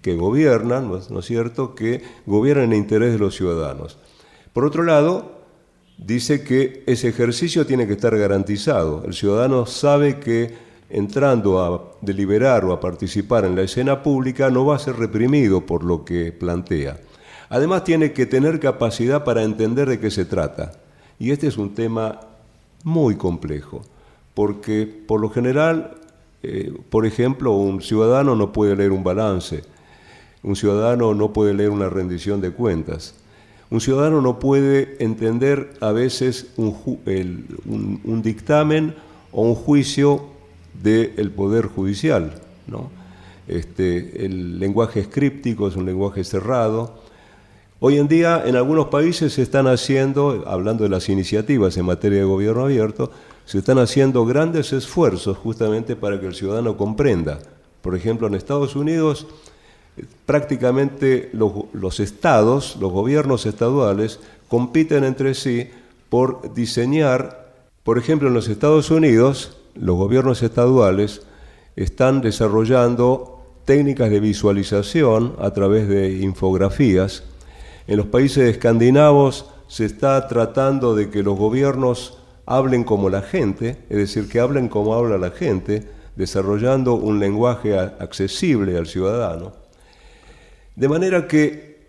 que 0.00 0.14
gobiernan, 0.14 0.88
¿no 0.88 1.18
es, 1.18 1.26
cierto?, 1.26 1.74
que 1.74 2.00
gobiernan 2.24 2.72
en 2.72 2.78
interés 2.78 3.12
de 3.12 3.18
los 3.18 3.34
ciudadanos. 3.34 3.98
Por 4.52 4.64
otro 4.64 4.84
lado, 4.84 5.40
dice 5.98 6.44
que 6.44 6.84
ese 6.86 7.08
ejercicio 7.08 7.66
tiene 7.66 7.88
que 7.88 7.94
estar 7.94 8.16
garantizado. 8.16 9.02
El 9.04 9.14
ciudadano 9.14 9.66
sabe 9.66 10.20
que 10.20 10.54
entrando 10.88 11.58
a 11.58 11.96
deliberar 12.00 12.64
o 12.66 12.72
a 12.72 12.78
participar 12.78 13.44
en 13.44 13.56
la 13.56 13.62
escena 13.62 14.04
pública 14.04 14.50
no 14.50 14.64
va 14.66 14.76
a 14.76 14.78
ser 14.78 14.98
reprimido 14.98 15.66
por 15.66 15.82
lo 15.82 16.04
que 16.04 16.30
plantea. 16.30 17.00
Además 17.48 17.82
tiene 17.82 18.12
que 18.12 18.26
tener 18.26 18.60
capacidad 18.60 19.24
para 19.24 19.42
entender 19.42 19.88
de 19.88 19.98
qué 19.98 20.12
se 20.12 20.26
trata. 20.26 20.70
Y 21.18 21.32
este 21.32 21.48
es 21.48 21.58
un 21.58 21.74
tema 21.74 22.29
muy 22.84 23.16
complejo, 23.16 23.82
porque 24.34 24.86
por 24.86 25.20
lo 25.20 25.30
general 25.30 26.00
eh, 26.42 26.72
por 26.88 27.04
ejemplo, 27.04 27.52
un 27.52 27.82
ciudadano 27.82 28.34
no 28.34 28.52
puede 28.52 28.74
leer 28.74 28.92
un 28.92 29.04
balance, 29.04 29.62
un 30.42 30.56
ciudadano 30.56 31.14
no 31.14 31.32
puede 31.32 31.52
leer 31.52 31.70
una 31.70 31.90
rendición 31.90 32.40
de 32.40 32.50
cuentas, 32.50 33.14
un 33.70 33.80
ciudadano 33.80 34.22
no 34.22 34.38
puede 34.38 34.96
entender 35.04 35.74
a 35.80 35.92
veces 35.92 36.48
un, 36.56 38.22
dictamen 38.22 38.94
o 39.32 39.42
un 39.42 39.54
juicio 39.54 40.24
del 40.82 41.30
Poder 41.30 41.66
Judicial. 41.66 42.34
Este, 43.46 44.24
el 44.24 44.58
lenguaje 44.58 45.00
escríptico 45.00 45.68
es 45.68 45.76
un 45.76 45.86
lenguaje 45.86 46.24
cerrado. 46.24 47.00
Hoy 47.82 47.96
en 47.96 48.08
día 48.08 48.42
en 48.44 48.56
algunos 48.56 48.88
países 48.88 49.32
se 49.32 49.42
están 49.42 49.66
haciendo, 49.66 50.44
hablando 50.46 50.84
de 50.84 50.90
las 50.90 51.08
iniciativas 51.08 51.78
en 51.78 51.86
materia 51.86 52.18
de 52.18 52.24
gobierno 52.24 52.64
abierto, 52.64 53.10
se 53.46 53.56
están 53.56 53.78
haciendo 53.78 54.26
grandes 54.26 54.74
esfuerzos 54.74 55.38
justamente 55.38 55.96
para 55.96 56.20
que 56.20 56.26
el 56.26 56.34
ciudadano 56.34 56.76
comprenda. 56.76 57.38
Por 57.80 57.96
ejemplo, 57.96 58.26
en 58.26 58.34
Estados 58.34 58.76
Unidos 58.76 59.26
prácticamente 60.26 61.30
los, 61.32 62.00
estados, 62.00 62.76
los 62.78 62.92
gobiernos 62.92 63.46
estaduales, 63.46 64.20
compiten 64.48 65.04
entre 65.04 65.34
sí 65.34 65.70
por 66.08 66.52
diseñar, 66.54 67.54
por 67.82 67.98
ejemplo, 67.98 68.28
en 68.28 68.34
los 68.34 68.48
Estados 68.48 68.90
Unidos, 68.90 69.56
los 69.74 69.96
gobiernos 69.96 70.42
estaduales 70.42 71.22
están 71.76 72.20
desarrollando 72.20 73.40
técnicas 73.64 74.10
de 74.10 74.20
visualización 74.20 75.34
a 75.38 75.52
través 75.52 75.88
de 75.88 76.18
infografías. 76.18 77.24
En 77.90 77.96
los 77.96 78.06
países 78.06 78.48
escandinavos 78.48 79.46
se 79.66 79.84
está 79.84 80.28
tratando 80.28 80.94
de 80.94 81.10
que 81.10 81.24
los 81.24 81.36
gobiernos 81.36 82.18
hablen 82.46 82.84
como 82.84 83.10
la 83.10 83.20
gente, 83.20 83.78
es 83.90 83.96
decir, 83.96 84.28
que 84.28 84.38
hablen 84.38 84.68
como 84.68 84.94
habla 84.94 85.18
la 85.18 85.32
gente, 85.32 85.88
desarrollando 86.14 86.94
un 86.94 87.18
lenguaje 87.18 87.76
accesible 87.76 88.78
al 88.78 88.86
ciudadano. 88.86 89.54
De 90.76 90.88
manera 90.88 91.26
que 91.26 91.88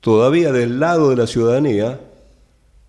todavía 0.00 0.50
del 0.50 0.80
lado 0.80 1.10
de 1.10 1.16
la 1.16 1.28
ciudadanía 1.28 2.00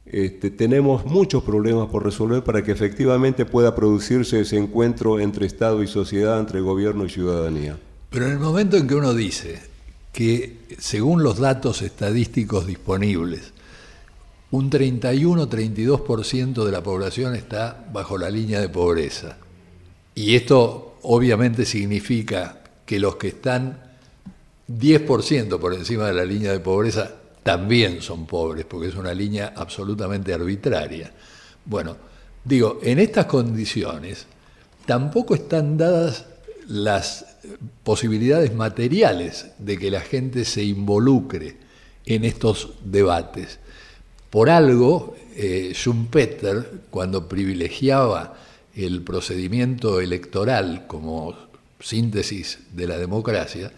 este, 0.07 0.49
tenemos 0.49 1.05
muchos 1.05 1.43
problemas 1.43 1.89
por 1.89 2.03
resolver 2.03 2.43
para 2.43 2.63
que 2.63 2.71
efectivamente 2.71 3.45
pueda 3.45 3.75
producirse 3.75 4.39
ese 4.39 4.57
encuentro 4.57 5.19
entre 5.19 5.45
Estado 5.45 5.83
y 5.83 5.87
sociedad, 5.87 6.39
entre 6.39 6.61
gobierno 6.61 7.05
y 7.05 7.09
ciudadanía. 7.09 7.77
Pero 8.09 8.25
en 8.25 8.31
el 8.31 8.39
momento 8.39 8.77
en 8.77 8.87
que 8.87 8.95
uno 8.95 9.13
dice 9.13 9.76
que, 10.17 10.65
según 10.79 11.21
los 11.21 11.37
datos 11.37 11.83
estadísticos 11.83 12.65
disponibles, 12.65 13.53
un 14.49 14.71
31-32% 14.71 16.65
de 16.65 16.71
la 16.71 16.81
población 16.81 17.35
está 17.35 17.85
bajo 17.93 18.17
la 18.17 18.31
línea 18.31 18.59
de 18.59 18.67
pobreza, 18.67 19.37
y 20.15 20.35
esto 20.35 20.97
obviamente 21.03 21.67
significa 21.67 22.63
que 22.83 22.99
los 22.99 23.17
que 23.17 23.27
están 23.27 23.79
10% 24.67 25.59
por 25.59 25.75
encima 25.75 26.07
de 26.07 26.13
la 26.13 26.25
línea 26.25 26.51
de 26.51 26.61
pobreza 26.61 27.11
también 27.43 28.01
son 28.01 28.25
pobres, 28.25 28.65
porque 28.65 28.87
es 28.87 28.95
una 28.95 29.13
línea 29.13 29.53
absolutamente 29.55 30.33
arbitraria. 30.33 31.13
Bueno, 31.63 31.95
digo, 32.43 32.79
en 32.81 32.97
estas 32.97 33.27
condiciones 33.27 34.25
tampoco 34.87 35.35
están 35.35 35.77
dadas 35.77 36.25
las 36.67 37.25
posibilidades 37.83 38.53
materiales 38.53 39.47
de 39.57 39.77
que 39.77 39.91
la 39.91 40.01
gente 40.01 40.45
se 40.45 40.63
involucre 40.63 41.57
en 42.05 42.25
estos 42.25 42.73
debates. 42.83 43.59
Por 44.29 44.49
algo, 44.49 45.15
eh, 45.35 45.71
Schumpeter, 45.73 46.81
cuando 46.89 47.27
privilegiaba 47.27 48.35
el 48.75 49.01
procedimiento 49.01 49.99
electoral 50.01 50.85
como 50.87 51.35
síntesis 51.79 52.59
de 52.73 52.87
la 52.87 52.97
democracia, 52.97 53.71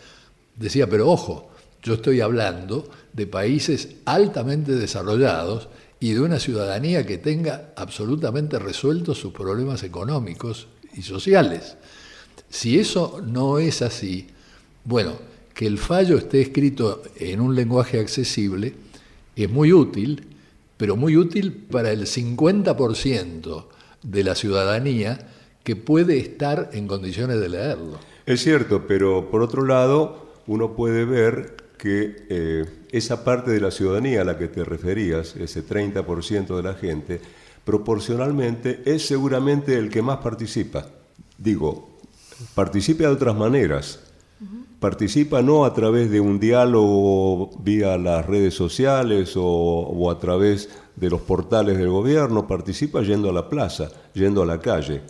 decía, 0.55 0.89
pero 0.89 1.09
ojo, 1.09 1.51
yo 1.83 1.93
estoy 1.95 2.21
hablando 2.21 2.89
de 3.13 3.27
países 3.27 3.89
altamente 4.05 4.73
desarrollados 4.73 5.69
y 5.99 6.13
de 6.13 6.21
una 6.21 6.39
ciudadanía 6.39 7.05
que 7.05 7.17
tenga 7.17 7.71
absolutamente 7.75 8.57
resueltos 8.57 9.19
sus 9.19 9.33
problemas 9.33 9.83
económicos 9.83 10.67
y 10.93 11.03
sociales. 11.03 11.77
Si 12.49 12.79
eso 12.79 13.21
no 13.25 13.59
es 13.59 13.81
así, 13.81 14.27
bueno, 14.85 15.13
que 15.53 15.67
el 15.67 15.77
fallo 15.77 16.17
esté 16.17 16.41
escrito 16.41 17.01
en 17.17 17.41
un 17.41 17.55
lenguaje 17.55 17.99
accesible 17.99 18.73
es 19.35 19.49
muy 19.49 19.73
útil, 19.73 20.27
pero 20.77 20.95
muy 20.95 21.17
útil 21.17 21.53
para 21.53 21.91
el 21.91 22.05
50% 22.05 23.65
de 24.03 24.23
la 24.23 24.35
ciudadanía 24.35 25.19
que 25.63 25.75
puede 25.75 26.17
estar 26.17 26.69
en 26.73 26.87
condiciones 26.87 27.39
de 27.39 27.49
leerlo. 27.49 27.99
Es 28.25 28.41
cierto, 28.41 28.87
pero 28.87 29.29
por 29.29 29.41
otro 29.41 29.65
lado, 29.65 30.33
uno 30.47 30.75
puede 30.75 31.05
ver 31.05 31.57
que 31.77 32.25
eh, 32.29 32.65
esa 32.91 33.23
parte 33.23 33.51
de 33.51 33.61
la 33.61 33.71
ciudadanía 33.71 34.21
a 34.21 34.25
la 34.25 34.37
que 34.37 34.47
te 34.47 34.63
referías, 34.63 35.35
ese 35.35 35.65
30% 35.65 36.55
de 36.55 36.63
la 36.63 36.73
gente, 36.73 37.21
proporcionalmente 37.63 38.81
es 38.85 39.05
seguramente 39.05 39.77
el 39.77 39.89
que 39.89 40.01
más 40.01 40.17
participa. 40.17 40.87
Digo, 41.37 41.98
participa 42.55 43.03
de 43.03 43.09
otras 43.09 43.35
maneras. 43.35 43.99
Participa 44.79 45.41
no 45.41 45.65
a 45.65 45.73
través 45.73 46.09
de 46.09 46.21
un 46.21 46.39
diálogo 46.39 47.49
vía 47.61 47.97
las 47.97 48.25
redes 48.25 48.53
sociales 48.53 49.33
o, 49.35 50.09
a 50.09 50.19
través 50.19 50.69
de 50.95 51.09
los 51.09 51.21
portales 51.21 51.77
del 51.77 51.89
gobierno, 51.89 52.47
participa 52.47 53.01
yendo 53.01 53.29
a 53.29 53.33
la 53.33 53.49
plaza, 53.49 53.89
yendo 54.13 54.41
a 54.41 54.45
la 54.45 54.59
calle. 54.59 55.01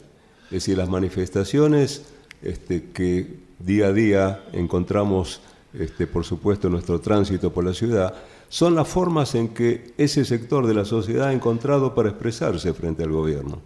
Es 0.45 0.51
decir, 0.51 0.77
las 0.77 0.89
manifestaciones 0.89 2.03
este, 2.41 2.89
que 2.91 3.41
día 3.59 3.87
a 3.87 3.93
día 3.93 4.43
encontramos, 4.53 5.41
este, 5.73 6.07
por 6.07 6.25
supuesto, 6.25 6.67
nuestro 6.69 6.99
tránsito 6.99 7.53
por 7.53 7.63
la 7.63 7.73
ciudad, 7.73 8.15
son 8.49 8.73
las 8.73 8.87
formas 8.87 9.35
en 9.35 9.49
que 9.49 9.93
ese 9.97 10.25
sector 10.25 10.65
de 10.65 10.73
la 10.73 10.85
sociedad 10.85 11.27
ha 11.27 11.33
encontrado 11.33 11.93
para 11.93 12.09
expresarse 12.09 12.73
frente 12.73 13.03
al 13.03 13.11
gobierno. 13.11 13.59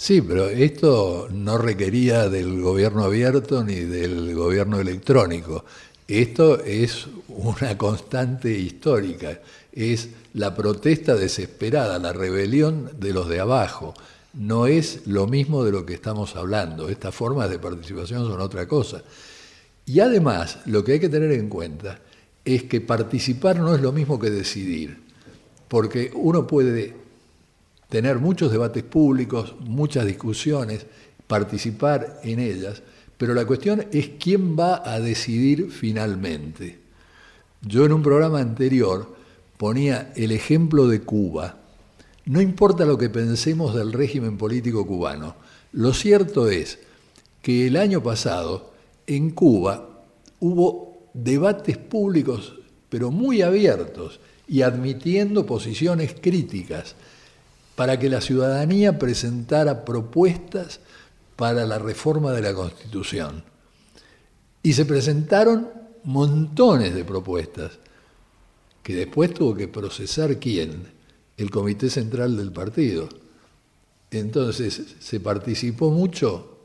Sí, 0.00 0.22
pero 0.22 0.48
esto 0.48 1.26
no 1.32 1.58
requería 1.58 2.28
del 2.28 2.62
gobierno 2.62 3.02
abierto 3.02 3.64
ni 3.64 3.80
del 3.80 4.32
gobierno 4.32 4.78
electrónico. 4.78 5.64
Esto 6.06 6.62
es 6.62 7.08
una 7.26 7.76
constante 7.76 8.56
histórica, 8.56 9.40
es 9.72 10.10
la 10.34 10.54
protesta 10.54 11.16
desesperada, 11.16 11.98
la 11.98 12.12
rebelión 12.12 12.92
de 12.96 13.12
los 13.12 13.28
de 13.28 13.40
abajo. 13.40 13.92
No 14.34 14.68
es 14.68 15.04
lo 15.08 15.26
mismo 15.26 15.64
de 15.64 15.72
lo 15.72 15.84
que 15.84 15.94
estamos 15.94 16.36
hablando. 16.36 16.88
Estas 16.88 17.12
formas 17.12 17.50
de 17.50 17.58
participación 17.58 18.24
son 18.24 18.40
otra 18.40 18.68
cosa. 18.68 19.02
Y 19.84 19.98
además, 19.98 20.60
lo 20.66 20.84
que 20.84 20.92
hay 20.92 21.00
que 21.00 21.08
tener 21.08 21.32
en 21.32 21.48
cuenta 21.48 21.98
es 22.44 22.62
que 22.62 22.80
participar 22.80 23.58
no 23.58 23.74
es 23.74 23.80
lo 23.80 23.90
mismo 23.90 24.16
que 24.20 24.30
decidir, 24.30 25.02
porque 25.66 26.12
uno 26.14 26.46
puede 26.46 27.07
tener 27.88 28.18
muchos 28.18 28.52
debates 28.52 28.82
públicos, 28.82 29.54
muchas 29.60 30.06
discusiones, 30.06 30.86
participar 31.26 32.20
en 32.22 32.38
ellas, 32.38 32.82
pero 33.16 33.34
la 33.34 33.46
cuestión 33.46 33.86
es 33.92 34.10
quién 34.20 34.58
va 34.58 34.82
a 34.84 35.00
decidir 35.00 35.70
finalmente. 35.70 36.78
Yo 37.62 37.84
en 37.84 37.92
un 37.92 38.02
programa 38.02 38.40
anterior 38.40 39.16
ponía 39.56 40.12
el 40.14 40.32
ejemplo 40.32 40.86
de 40.86 41.00
Cuba. 41.00 41.56
No 42.26 42.40
importa 42.40 42.84
lo 42.84 42.98
que 42.98 43.10
pensemos 43.10 43.74
del 43.74 43.92
régimen 43.92 44.36
político 44.36 44.86
cubano, 44.86 45.34
lo 45.72 45.92
cierto 45.92 46.48
es 46.48 46.78
que 47.42 47.66
el 47.66 47.76
año 47.76 48.02
pasado 48.02 48.72
en 49.06 49.30
Cuba 49.30 50.02
hubo 50.40 51.08
debates 51.14 51.78
públicos, 51.78 52.54
pero 52.88 53.10
muy 53.10 53.42
abiertos 53.42 54.20
y 54.46 54.62
admitiendo 54.62 55.44
posiciones 55.44 56.14
críticas 56.20 56.94
para 57.78 57.96
que 57.96 58.08
la 58.08 58.20
ciudadanía 58.20 58.98
presentara 58.98 59.84
propuestas 59.84 60.80
para 61.36 61.64
la 61.64 61.78
reforma 61.78 62.32
de 62.32 62.42
la 62.42 62.52
Constitución. 62.52 63.44
Y 64.64 64.72
se 64.72 64.84
presentaron 64.84 65.70
montones 66.02 66.92
de 66.92 67.04
propuestas 67.04 67.78
que 68.82 68.96
después 68.96 69.32
tuvo 69.32 69.54
que 69.54 69.68
procesar 69.68 70.40
quién, 70.40 70.88
el 71.36 71.52
Comité 71.52 71.88
Central 71.88 72.36
del 72.36 72.50
Partido. 72.50 73.08
Entonces 74.10 74.96
se 74.98 75.20
participó 75.20 75.92
mucho 75.92 76.58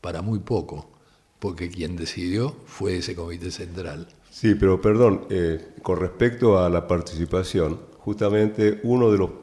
para 0.00 0.22
muy 0.22 0.38
poco 0.38 0.88
porque 1.40 1.68
quien 1.68 1.94
decidió 1.94 2.56
fue 2.64 2.96
ese 2.96 3.14
comité 3.14 3.50
central. 3.50 4.08
Sí, 4.30 4.54
pero 4.54 4.80
perdón, 4.80 5.26
eh, 5.28 5.74
con 5.82 6.00
respecto 6.00 6.58
a 6.58 6.70
la 6.70 6.88
participación, 6.88 7.78
justamente 7.98 8.80
uno 8.82 9.12
de 9.12 9.18
los 9.18 9.41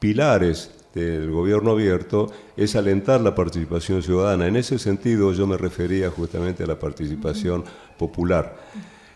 pilares 0.00 0.70
del 0.94 1.30
gobierno 1.30 1.72
abierto 1.72 2.32
es 2.56 2.74
alentar 2.74 3.20
la 3.20 3.34
participación 3.34 4.02
ciudadana. 4.02 4.48
En 4.48 4.56
ese 4.56 4.78
sentido 4.78 5.32
yo 5.32 5.46
me 5.46 5.56
refería 5.56 6.10
justamente 6.10 6.64
a 6.64 6.66
la 6.66 6.78
participación 6.78 7.64
popular. 7.96 8.56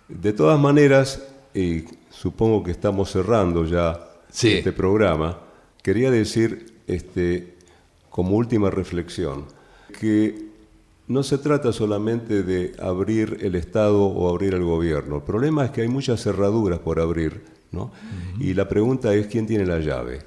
De 0.08 0.32
todas 0.32 0.60
maneras, 0.60 1.22
y 1.52 1.84
supongo 2.10 2.62
que 2.62 2.70
estamos 2.70 3.10
cerrando 3.10 3.64
ya 3.64 3.98
este 4.30 4.72
programa, 4.72 5.38
quería 5.82 6.10
decir 6.10 6.74
este, 6.86 7.54
como 8.10 8.36
última 8.36 8.70
reflexión 8.70 9.46
que 9.98 10.44
no 11.06 11.22
se 11.22 11.38
trata 11.38 11.72
solamente 11.72 12.42
de 12.42 12.72
abrir 12.80 13.38
el 13.42 13.54
Estado 13.56 14.04
o 14.04 14.28
abrir 14.28 14.54
el 14.54 14.64
gobierno. 14.64 15.16
El 15.16 15.22
problema 15.22 15.64
es 15.64 15.70
que 15.70 15.82
hay 15.82 15.88
muchas 15.88 16.22
cerraduras 16.22 16.78
por 16.78 16.98
abrir, 16.98 17.42
¿no? 17.72 17.92
Y 18.40 18.54
la 18.54 18.68
pregunta 18.68 19.14
es 19.14 19.26
quién 19.26 19.46
tiene 19.46 19.66
la 19.66 19.80
llave. 19.80 20.20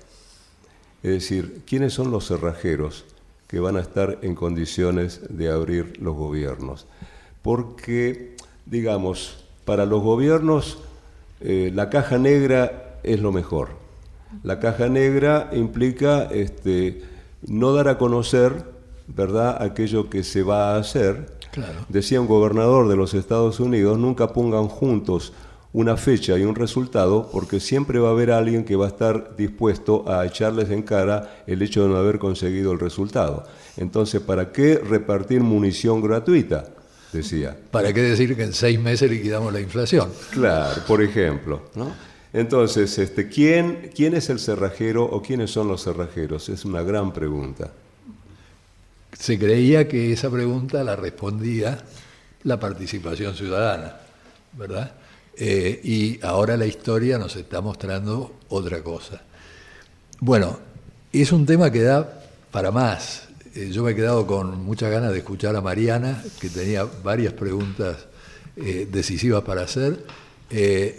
Es 1.04 1.12
decir, 1.12 1.62
¿quiénes 1.66 1.94
son 1.94 2.12
los 2.12 2.28
cerrajeros 2.28 3.06
que 3.48 3.60
van 3.60 3.78
a 3.78 3.82
estar 3.82 4.20
en 4.22 4.36
condiciones 4.36 5.22
de 5.30 5.50
abrir 5.50 6.02
los 6.02 6.16
gobiernos? 6.16 6.88
Porque, 7.42 8.36
digamos, 8.66 9.46
para 9.64 9.86
los 9.86 10.02
gobiernos 10.02 10.80
eh, 11.40 11.72
la 11.74 11.90
caja 11.90 12.18
negra 12.18 13.00
es 13.04 13.20
lo 13.20 13.32
mejor. 13.32 13.70
La 14.44 14.60
caja 14.60 14.90
negra 14.90 15.50
implica 15.54 16.24
este, 16.26 17.04
no 17.46 17.74
dar 17.74 17.88
a 17.88 17.98
conocer, 17.98 18.66
¿verdad?, 19.08 19.62
aquello 19.62 20.10
que 20.10 20.24
se 20.24 20.44
va 20.44 20.74
a 20.74 20.78
hacer. 20.78 21.38
Claro. 21.52 21.86
Decía 21.90 22.20
un 22.20 22.28
gobernador 22.28 22.88
de 22.88 22.96
los 22.96 23.14
Estados 23.14 23.60
Unidos, 23.60 23.98
nunca 23.98 24.34
pongan 24.34 24.68
juntos 24.68 25.34
una 25.74 25.98
fecha 25.98 26.38
y 26.38 26.44
un 26.44 26.56
resultado, 26.56 27.30
porque 27.32 27.60
siempre 27.60 28.00
va 28.00 28.10
a 28.10 28.12
haber 28.12 28.32
alguien 28.32 28.64
que 28.64 28.76
va 28.76 28.86
a 28.86 28.90
estar 28.90 29.36
dispuesto 29.36 30.10
a 30.10 30.26
echarles 30.26 30.70
en 30.70 30.82
cara 30.82 31.44
el 31.46 31.62
hecho 31.62 31.84
de 31.84 31.90
no 31.90 31.98
haber 31.98 32.20
conseguido 32.20 32.72
el 32.72 32.80
resultado. 32.80 33.46
Entonces, 33.76 34.22
¿para 34.22 34.52
qué 34.52 34.78
repartir 34.78 35.42
munición 35.42 36.02
gratuita? 36.02 36.66
Decía. 37.14 37.56
¿Para 37.72 37.94
qué 37.94 38.02
decir 38.02 38.36
que 38.36 38.44
en 38.44 38.54
seis 38.54 38.80
meses 38.80 39.10
liquidamos 39.10 39.54
la 39.54 39.62
inflación? 39.62 40.10
Claro, 40.32 40.82
por 40.88 41.02
ejemplo. 41.02 41.62
¿no? 41.76 41.94
Entonces, 42.34 42.98
este, 42.98 43.30
¿quién, 43.30 43.92
¿quién 43.96 44.14
es 44.14 44.30
el 44.30 44.40
cerrajero 44.40 45.04
o 45.04 45.22
quiénes 45.22 45.52
son 45.52 45.68
los 45.68 45.84
cerrajeros? 45.84 46.50
Es 46.50 46.66
una 46.66 46.82
gran 46.82 47.14
pregunta. 47.14 47.72
Se 49.18 49.40
creía 49.40 49.88
que 49.88 50.12
esa 50.12 50.30
pregunta 50.30 50.84
la 50.84 50.96
respondía 50.96 51.84
la 52.44 52.60
participación 52.60 53.36
ciudadana, 53.36 53.96
¿verdad? 54.54 54.92
Eh, 55.40 55.80
y 55.84 56.20
ahora 56.26 56.58
la 56.58 56.66
historia 56.66 57.20
nos 57.20 57.36
está 57.36 57.62
mostrando 57.62 58.38
otra 58.50 58.82
cosa. 58.82 59.22
Bueno, 60.20 60.58
es 61.14 61.32
un 61.32 61.46
tema 61.46 61.72
que 61.72 61.84
da 61.84 62.24
para 62.50 62.72
más. 62.72 63.28
Eh, 63.54 63.70
yo 63.72 63.84
me 63.84 63.92
he 63.92 63.96
quedado 63.96 64.26
con 64.26 64.64
muchas 64.64 64.90
ganas 64.90 65.12
de 65.12 65.20
escuchar 65.20 65.56
a 65.56 65.62
Mariana, 65.62 66.24
que 66.42 66.50
tenía 66.50 66.86
varias 67.04 67.34
preguntas 67.34 68.08
eh, 68.56 68.88
decisivas 68.92 69.44
para 69.44 69.62
hacer. 69.62 70.04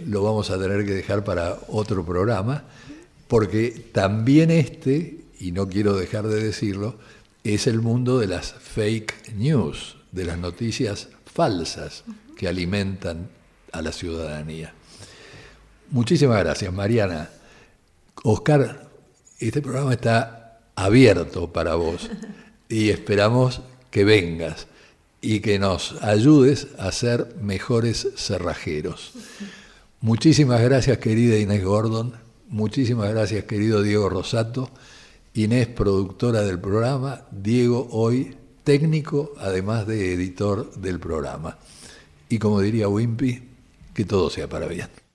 lo 0.07 0.23
vamos 0.23 0.51
a 0.51 0.59
tener 0.59 0.85
que 0.85 0.95
dejar 0.95 1.25
para 1.25 1.59
otro 1.69 2.05
programa, 2.05 2.63
porque 3.27 3.91
también 3.93 4.53
este, 4.53 5.25
y 5.41 5.51
no 5.51 5.69
quiero 5.69 5.97
dejar 5.97 6.29
de 6.29 6.41
decirlo, 6.43 6.97
es 7.43 7.67
el 7.67 7.81
mundo 7.81 8.21
de 8.21 8.29
las 8.29 8.53
fake 8.53 9.33
news, 9.35 9.97
de 10.13 10.25
las 10.25 10.39
noticias 10.39 11.09
falsas 11.25 12.05
que 12.37 12.47
alimentan 12.47 13.31
a 13.73 13.83
la 13.83 13.93
ciudadanía. 13.93 14.73
Muchísimas 15.91 16.39
gracias, 16.41 16.73
Mariana. 16.73 17.31
Oscar, 18.25 18.89
este 19.39 19.63
programa 19.63 19.93
está 19.93 20.61
abierto 20.75 21.53
para 21.53 21.75
vos 21.75 22.11
y 22.69 22.91
esperamos 22.91 23.63
que 23.91 24.05
vengas 24.05 24.67
y 25.21 25.41
que 25.41 25.59
nos 25.59 26.03
ayudes 26.03 26.69
a 26.79 26.93
ser 26.93 27.35
mejores 27.41 28.09
cerrajeros. 28.17 29.13
Muchísimas 30.01 30.63
gracias, 30.63 30.99
querida 30.99 31.39
Inés 31.39 31.65
Gordon. 31.65 32.15
Muchísimas 32.49 33.11
gracias, 33.11 33.45
querido 33.45 33.83
Diego 33.83 34.09
Rosato. 34.09 34.71
Inés, 35.35 35.67
productora 35.69 36.43
del 36.43 36.59
programa. 36.61 37.23
Diego, 37.31 37.89
hoy 37.91 38.37
técnico, 38.65 39.33
además 39.39 39.87
de 39.87 40.13
editor 40.13 40.75
del 40.75 41.01
programa. 41.01 41.59
Y 42.29 42.39
como 42.39 42.61
diría 42.61 42.89
Wimpy, 42.89 43.48
que 43.99 44.05
todo 44.05 44.31
sea 44.31 44.49
para 44.49 44.69
bien. 44.69 45.08